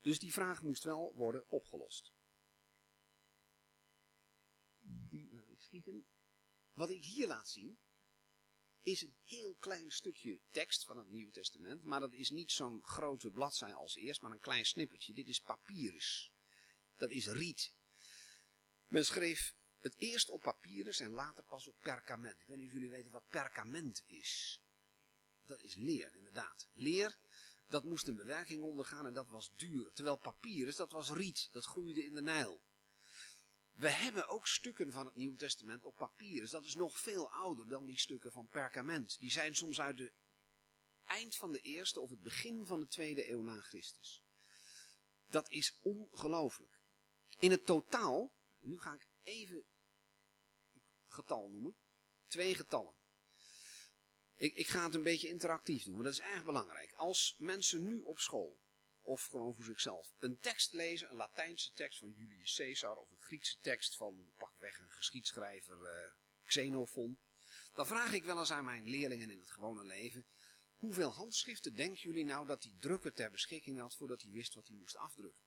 [0.00, 2.12] Dus die vraag moest wel worden opgelost.
[5.56, 6.06] Schieten.
[6.72, 7.78] Wat ik hier laat zien,
[8.82, 11.84] is een heel klein stukje tekst van het Nieuwe Testament.
[11.84, 15.12] Maar dat is niet zo'n grote bladzij als eerst, maar een klein snippertje.
[15.12, 16.32] Dit is papyrus.
[16.96, 17.74] Dat is riet.
[18.86, 22.40] Men schreef het eerst op papyrus en later pas op perkament.
[22.40, 24.60] Ik weet niet of jullie weten wat perkament is.
[25.42, 26.68] Dat is leer, inderdaad.
[26.72, 27.18] Leer,
[27.70, 29.92] dat moest een bewerking ondergaan en dat was duur.
[29.92, 31.48] Terwijl papyrus, dat was riet.
[31.52, 32.62] Dat groeide in de Nijl.
[33.72, 36.40] We hebben ook stukken van het Nieuwe Testament op papier.
[36.40, 39.18] Dus dat is nog veel ouder dan die stukken van perkament.
[39.18, 40.12] Die zijn soms uit de
[41.04, 44.22] eind van de eerste of het begin van de tweede eeuw na Christus.
[45.26, 46.80] Dat is ongelooflijk.
[47.38, 49.64] In het totaal, nu ga ik even
[51.08, 51.76] getal noemen.
[52.26, 52.94] Twee getallen.
[54.40, 56.92] Ik, ik ga het een beetje interactief doen, maar dat is erg belangrijk.
[56.92, 58.58] Als mensen nu op school
[59.00, 60.14] of gewoon voor zichzelf.
[60.18, 64.78] Een tekst lezen, een Latijnse tekst van Julius Caesar of een Griekse tekst van pakweg
[64.78, 66.12] een geschiedschrijver uh,
[66.44, 67.18] Xenophon.
[67.72, 70.26] Dan vraag ik wel eens aan mijn leerlingen in het gewone leven,
[70.76, 74.68] hoeveel handschriften denken jullie nou dat die drukker ter beschikking had voordat hij wist wat
[74.68, 75.44] hij moest afdrukken?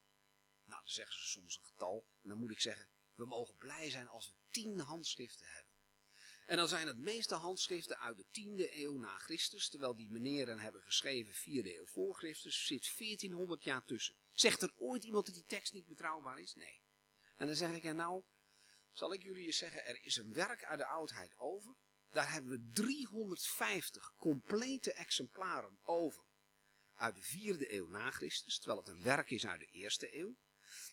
[0.63, 3.89] Nou, dan zeggen ze soms een getal en dan moet ik zeggen, we mogen blij
[3.89, 5.62] zijn als we tien handschriften hebben.
[6.45, 10.59] En dan zijn het meeste handschriften uit de 10e eeuw na Christus, terwijl die meneren
[10.59, 14.15] hebben geschreven 4e eeuw voor Christus, zit 1400 jaar tussen.
[14.31, 16.55] Zegt er ooit iemand dat die tekst niet betrouwbaar is?
[16.55, 16.81] Nee.
[17.35, 18.23] En dan zeg ik, er nou,
[18.91, 21.75] zal ik jullie eens zeggen, er is een werk uit de oudheid over.
[22.09, 26.23] Daar hebben we 350 complete exemplaren over.
[26.95, 30.37] Uit de 4e eeuw na Christus, terwijl het een werk is uit de eerste eeuw.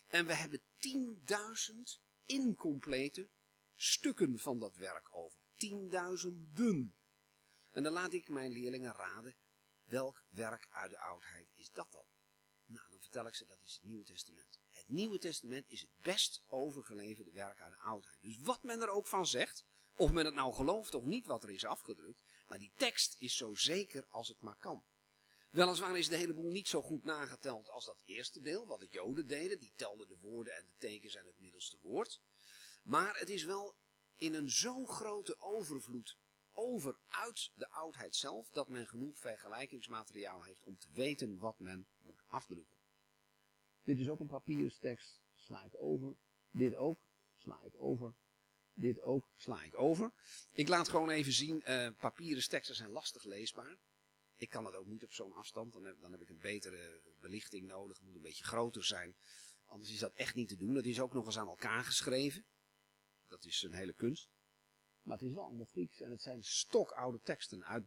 [0.07, 3.29] En we hebben 10.000 incomplete
[3.75, 6.95] stukken van dat werk over tienduizenden.
[7.71, 9.35] En dan laat ik mijn leerlingen raden,
[9.83, 12.05] welk werk uit de oudheid is dat dan?
[12.65, 14.59] Nou, dan vertel ik ze, dat is het Nieuwe Testament.
[14.69, 18.21] Het Nieuwe Testament is het best overgeleverde werk uit de oudheid.
[18.21, 21.43] Dus wat men er ook van zegt, of men het nou gelooft of niet wat
[21.43, 24.83] er is afgedrukt, maar die tekst is zo zeker als het maar kan.
[25.49, 28.87] Weliswaar is de hele boel niet zo goed nageteld als dat eerste deel, wat de
[28.89, 29.59] Joden deden.
[29.59, 32.21] Die telden de woorden en de tekens en het middelste woord.
[32.83, 33.75] Maar het is wel
[34.21, 36.17] in een zo grote overvloed
[36.51, 41.87] over uit de oudheid zelf, dat men genoeg vergelijkingsmateriaal heeft om te weten wat men
[42.01, 42.21] moet.
[43.83, 46.15] Dit is ook een papieren tekst, sla ik over.
[46.51, 46.99] Dit ook,
[47.37, 48.13] sla ik over.
[48.73, 50.11] Dit ook, sla ik over.
[50.51, 53.77] Ik laat gewoon even zien, uh, papieren teksten zijn lastig leesbaar.
[54.35, 57.01] Ik kan het ook niet op zo'n afstand, dan heb, dan heb ik een betere
[57.19, 59.15] belichting nodig, het moet een beetje groter zijn.
[59.65, 60.73] Anders is dat echt niet te doen.
[60.73, 62.45] Dat is ook nog eens aan elkaar geschreven.
[63.31, 64.29] Dat is een hele kunst.
[65.01, 67.85] Maar het is wel allemaal Grieks en het zijn stokoude teksten uit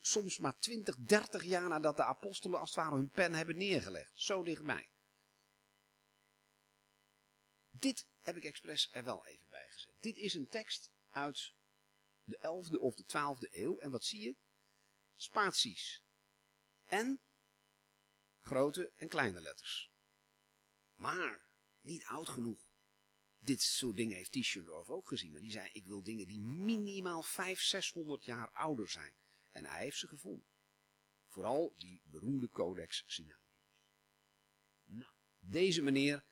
[0.00, 4.12] soms maar 20, 30 jaar nadat de apostelen als het ware hun pen hebben neergelegd.
[4.14, 4.90] Zo dichtbij.
[7.70, 9.94] Dit heb ik expres er wel even bij gezet.
[10.00, 11.54] Dit is een tekst uit
[12.24, 13.78] de 11e of de 12e eeuw.
[13.78, 14.36] En wat zie je?
[15.16, 16.02] Spaties.
[16.84, 17.20] En
[18.40, 19.90] grote en kleine letters.
[20.94, 21.48] Maar
[21.80, 22.69] niet oud genoeg
[23.40, 25.32] dit soort dingen heeft Tischendorf ook gezien.
[25.32, 29.12] Maar die zei, ik wil dingen die minimaal 500, 600 jaar ouder zijn.
[29.50, 30.46] En hij heeft ze gevonden.
[31.26, 33.48] Vooral die beroemde codex Sinaiticus.
[34.84, 36.24] Nou, deze meneer,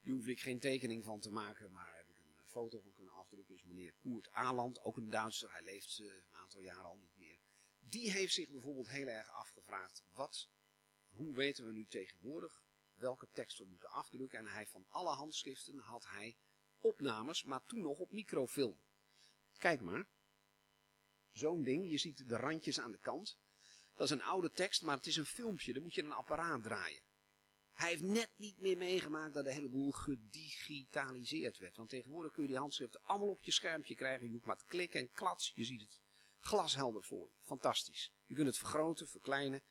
[0.00, 3.14] die hoef ik geen tekening van te maken, maar heb ik een foto van kunnen
[3.14, 6.96] afdrukken, is meneer Koert Aland, ook een Duitser, hij leeft uh, een aantal jaren al
[6.96, 7.38] niet meer.
[7.78, 10.50] Die heeft zich bijvoorbeeld heel erg afgevraagd, wat,
[11.08, 14.38] hoe weten we nu tegenwoordig welke tekst we moeten afdrukken.
[14.38, 16.36] En hij van alle handschriften had hij
[16.80, 18.78] opnames, maar toen nog op microfilm.
[19.58, 20.06] Kijk maar.
[21.32, 23.38] Zo'n ding, je ziet de randjes aan de kant.
[23.94, 25.72] Dat is een oude tekst, maar het is een filmpje.
[25.72, 27.02] Dan moet je een apparaat draaien.
[27.72, 31.76] Hij heeft net niet meer meegemaakt dat de hele boel gedigitaliseerd werd.
[31.76, 34.26] Want tegenwoordig kun je die handschriften allemaal op je schermpje krijgen.
[34.26, 36.00] Je moet maar klikken en klats, je ziet het
[36.44, 37.36] Glashelder voor je.
[37.42, 38.12] Fantastisch.
[38.26, 39.62] Je kunt het vergroten, verkleinen.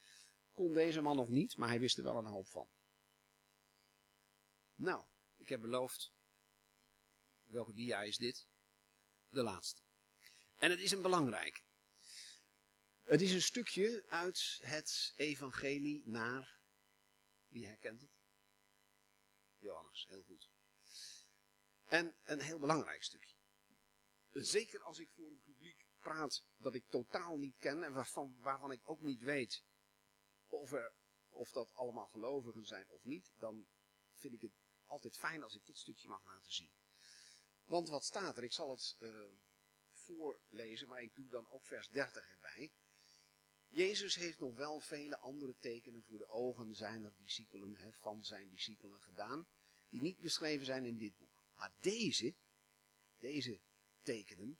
[0.54, 2.68] Kon deze man nog niet, maar hij wist er wel een hoop van.
[4.76, 5.06] Nou,
[5.38, 6.14] ik heb beloofd.
[7.44, 8.48] Welke dia is dit?
[9.30, 9.82] De laatste.
[10.56, 11.64] En het is een belangrijk.
[13.04, 16.60] Het is een stukje uit het evangelie naar,
[17.48, 18.12] wie herkent het?
[19.58, 20.52] Johannes, heel goed.
[21.86, 23.36] En een heel belangrijk stukje.
[24.32, 28.72] Zeker als ik voor een publiek praat dat ik totaal niet ken en waarvan, waarvan
[28.72, 29.64] ik ook niet weet
[30.48, 30.94] of, er,
[31.30, 33.68] of dat allemaal gelovigen zijn of niet, dan
[34.14, 34.63] vind ik het
[34.94, 36.72] altijd fijn als ik dit stukje mag laten zien.
[37.64, 38.44] Want wat staat er?
[38.44, 39.26] Ik zal het uh,
[39.92, 42.72] voorlezen, maar ik doe dan ook vers 30 erbij.
[43.68, 48.50] Jezus heeft nog wel vele andere tekenen voor de ogen zijner discipelen, hè, van zijn
[48.50, 49.48] discipelen gedaan,
[49.90, 51.44] die niet beschreven zijn in dit boek.
[51.56, 52.36] Maar deze,
[53.18, 53.62] deze
[54.02, 54.60] tekenen,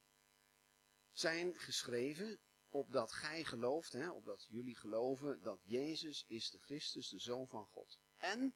[1.12, 7.20] zijn geschreven opdat gij gelooft, hè, opdat jullie geloven dat Jezus is de Christus, de
[7.20, 8.00] Zoon van God.
[8.16, 8.56] En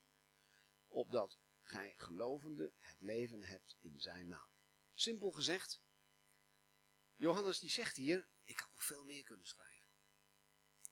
[0.88, 4.49] opdat gij gelovende het leven hebt in zijn naam.
[4.93, 5.82] Simpel gezegd,
[7.15, 9.88] Johannes die zegt hier, ik had nog veel meer kunnen schrijven.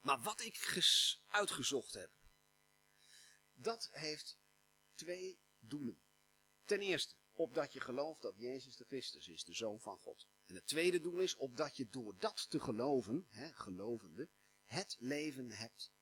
[0.01, 0.55] Maar wat ik
[1.27, 2.11] uitgezocht heb,
[3.53, 4.37] dat heeft
[4.93, 6.01] twee doelen.
[6.65, 10.27] Ten eerste, opdat je gelooft dat Jezus de Christus is, de Zoon van God.
[10.45, 14.29] En het tweede doel is, opdat je door dat te geloven, hè, gelovende,
[14.63, 15.93] het leven hebt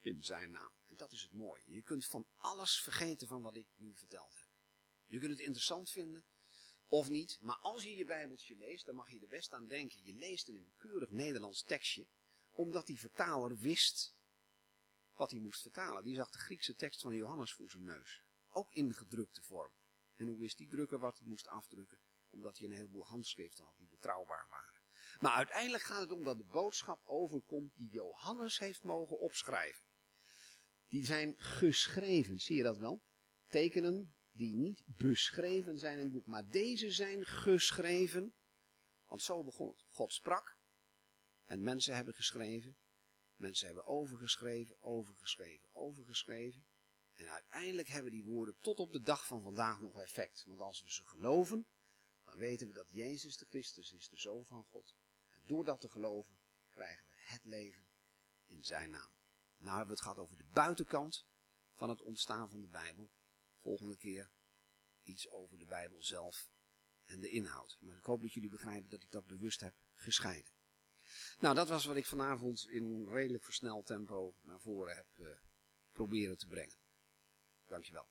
[0.00, 0.72] in zijn naam.
[0.96, 1.62] Dat is het mooie.
[1.66, 4.48] Je kunt van alles vergeten van wat ik nu verteld heb.
[5.06, 6.24] Je kunt het interessant vinden,
[6.88, 7.38] of niet.
[7.40, 10.04] Maar als je je Bijbeltje leest, dan mag je er best aan denken.
[10.04, 12.06] Je leest in een keurig Nederlands tekstje
[12.54, 14.14] omdat die vertaler wist
[15.14, 16.04] wat hij moest vertalen.
[16.04, 18.22] Die zag de Griekse tekst van Johannes voor zijn neus.
[18.48, 19.72] Ook in gedrukte vorm.
[20.16, 21.98] En hoe wist die drukker wat hij moest afdrukken?
[22.30, 24.82] Omdat hij een heleboel handschriften had die betrouwbaar waren.
[25.20, 29.84] Maar uiteindelijk gaat het om dat de boodschap overkomt die Johannes heeft mogen opschrijven.
[30.94, 33.02] Die zijn geschreven, zie je dat wel?
[33.46, 38.34] Tekenen die niet beschreven zijn in het boek, maar deze zijn geschreven.
[39.06, 39.84] Want zo begon het.
[39.88, 40.58] God sprak
[41.44, 42.76] en mensen hebben geschreven,
[43.36, 46.66] mensen hebben overgeschreven, overgeschreven, overgeschreven.
[47.12, 50.44] En uiteindelijk hebben die woorden tot op de dag van vandaag nog effect.
[50.46, 51.66] Want als we ze geloven,
[52.24, 54.94] dan weten we dat Jezus de Christus is, de Zoon van God.
[55.30, 56.38] En door dat te geloven,
[56.70, 57.86] krijgen we het leven
[58.46, 59.13] in zijn naam.
[59.64, 61.26] Nou hebben we het gehad over de buitenkant
[61.72, 63.10] van het ontstaan van de Bijbel.
[63.60, 64.30] Volgende keer
[65.02, 66.50] iets over de Bijbel zelf
[67.04, 67.78] en de inhoud.
[67.80, 70.52] Maar ik hoop dat jullie begrijpen dat ik dat bewust heb gescheiden.
[71.38, 75.28] Nou, dat was wat ik vanavond in redelijk versneld tempo naar voren heb uh,
[75.92, 76.76] proberen te brengen.
[77.66, 78.08] Dankjewel.